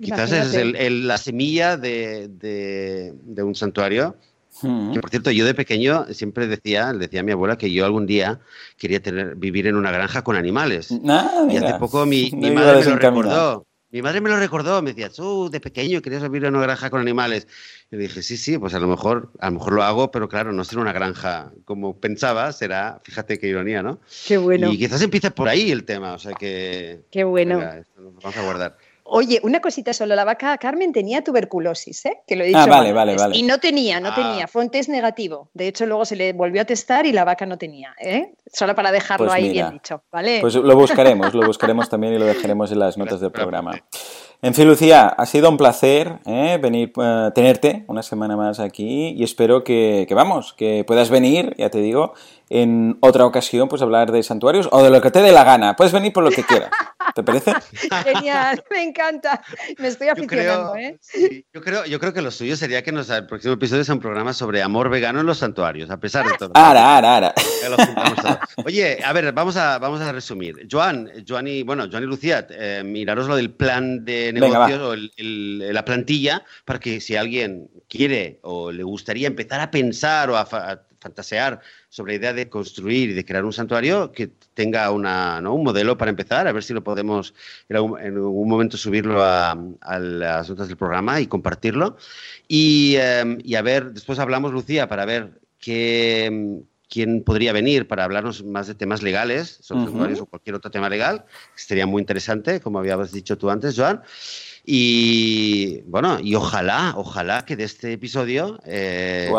[0.00, 4.16] quizás es la semilla de, un santuario.
[4.62, 4.92] Hmm.
[4.92, 8.06] Que, por cierto, yo de pequeño siempre decía, decía a mi abuela que yo algún
[8.06, 8.40] día
[8.76, 10.92] quería tener, vivir en una granja con animales.
[11.06, 13.66] Ah, y hace poco mi, madre me lo recordó.
[13.90, 16.90] Mi madre me lo recordó, me decía, tú de pequeño querías vivir en una granja
[16.90, 17.48] con animales.
[17.90, 20.52] Y dije, sí, sí, pues a lo mejor, a lo mejor lo hago, pero claro,
[20.52, 23.98] no será una granja como pensaba, será, fíjate qué ironía, ¿no?
[24.26, 24.70] Qué bueno.
[24.70, 27.00] Y quizás empiece por ahí el tema, o sea que...
[27.10, 27.60] Qué bueno.
[27.96, 28.76] vamos a guardar.
[29.10, 32.20] Oye, una cosita solo, la vaca Carmen tenía tuberculosis, ¿eh?
[32.26, 32.60] que lo he ah, dicho.
[32.60, 33.36] Ah, vale, vale, vale.
[33.36, 34.48] Y no tenía, no tenía, ah.
[34.48, 35.48] fue un test negativo.
[35.54, 38.34] De hecho, luego se le volvió a testar y la vaca no tenía, ¿eh?
[38.52, 40.40] Solo para dejarlo pues ahí bien dicho, ¿vale?
[40.42, 43.82] Pues lo buscaremos, lo buscaremos también y lo dejaremos en las notas del programa.
[44.40, 46.58] En fin, Lucía, ha sido un placer ¿eh?
[46.62, 51.54] venir, uh, tenerte una semana más aquí y espero que, que, vamos, que puedas venir,
[51.58, 52.12] ya te digo,
[52.50, 55.76] en otra ocasión, pues hablar de santuarios o de lo que te dé la gana.
[55.76, 56.70] Puedes venir por lo que quieras.
[57.14, 57.52] ¿Te parece?
[58.04, 59.42] Genial, me encanta.
[59.78, 61.44] Me estoy aficionando, yo creo, ¿eh?
[61.52, 64.00] yo, creo, yo creo que lo suyo sería que nos, el próximo episodio sea un
[64.00, 66.50] programa sobre amor vegano en los santuarios, a pesar de todo.
[66.54, 67.34] Ara, ara, ara.
[68.64, 70.66] Oye, a ver, vamos a, vamos a resumir.
[70.70, 74.94] Joan, Joan y, bueno, Joan y Lucía, eh, miraros lo del plan de negocios o
[74.96, 80.42] la plantilla para que si alguien quiere o le gustaría empezar a pensar o a,
[80.42, 85.40] a fantasear sobre la idea de construir y de crear un santuario que tenga una,
[85.40, 87.34] un modelo para empezar, a ver si lo podemos
[87.68, 89.56] en algún, momento subirlo a,
[89.98, 91.96] las notas del programa y compartirlo.
[92.46, 98.04] Y, em, y, a ver, después hablamos, Lucía, para ver qué, quién podría venir para
[98.04, 101.24] hablarnos más de temas legales, sobre o cualquier otro tema legal,
[101.54, 104.02] que sería muy interesante, como habías dicho tú antes, Joan.
[104.64, 109.30] Y bueno, y ojalá, ojalá que de este episodio eh,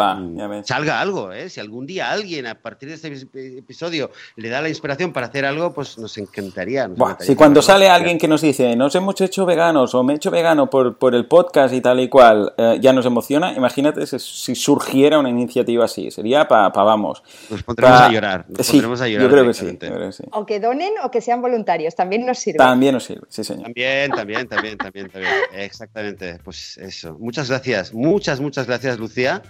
[0.63, 1.31] salga algo.
[1.31, 1.49] ¿eh?
[1.49, 5.45] Si algún día alguien a partir de este episodio le da la inspiración para hacer
[5.45, 6.89] algo, pues nos encantaría.
[7.19, 10.31] si cuando sale alguien que nos dice, nos hemos hecho veganos o me he hecho
[10.31, 14.55] vegano por, por el podcast y tal y cual, eh, ya nos emociona, imagínate si,
[14.55, 16.11] surgiera una iniciativa así.
[16.11, 17.23] Sería para pa, vamos.
[17.49, 18.45] Nos pondremos a llorar.
[18.49, 19.27] Nos pondremos a llorar.
[19.27, 20.23] Yo creo, que sí, yo creo que sí.
[20.31, 22.57] O que donen o que sean voluntarios, también nos sirve.
[22.57, 23.65] También nos sirve, sí, señor.
[23.65, 25.09] También, también, también, también
[25.53, 26.39] exactamente.
[26.43, 27.17] Pues eso.
[27.19, 29.41] Muchas gracias, muchas, muchas gracias, Lucía.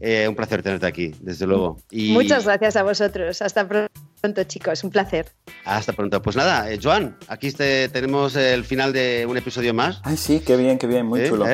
[0.00, 1.80] Eh, un placer tenerte aquí, desde luego.
[1.90, 2.12] Y...
[2.12, 3.40] Muchas gracias a vosotros.
[3.40, 4.82] Hasta pronto, chicos.
[4.84, 5.26] Un placer.
[5.64, 6.20] Hasta pronto.
[6.20, 10.00] Pues nada, eh, Joan, aquí tenemos el final de un episodio más.
[10.02, 11.46] Ay, sí, qué bien, qué bien, muy chulo.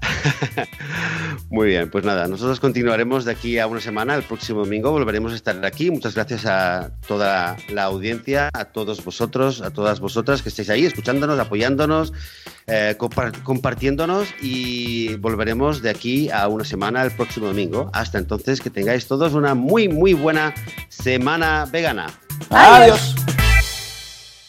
[1.50, 5.32] Muy bien, pues nada, nosotros continuaremos de aquí a una semana, el próximo domingo volveremos
[5.32, 5.90] a estar aquí.
[5.90, 10.86] Muchas gracias a toda la audiencia, a todos vosotros, a todas vosotras que estéis ahí
[10.86, 12.12] escuchándonos, apoyándonos,
[12.66, 17.90] eh, compartiéndonos y volveremos de aquí a una semana el próximo domingo.
[17.92, 20.54] Hasta entonces, que tengáis todos una muy, muy buena
[20.88, 22.06] semana vegana.
[22.50, 23.14] Adiós.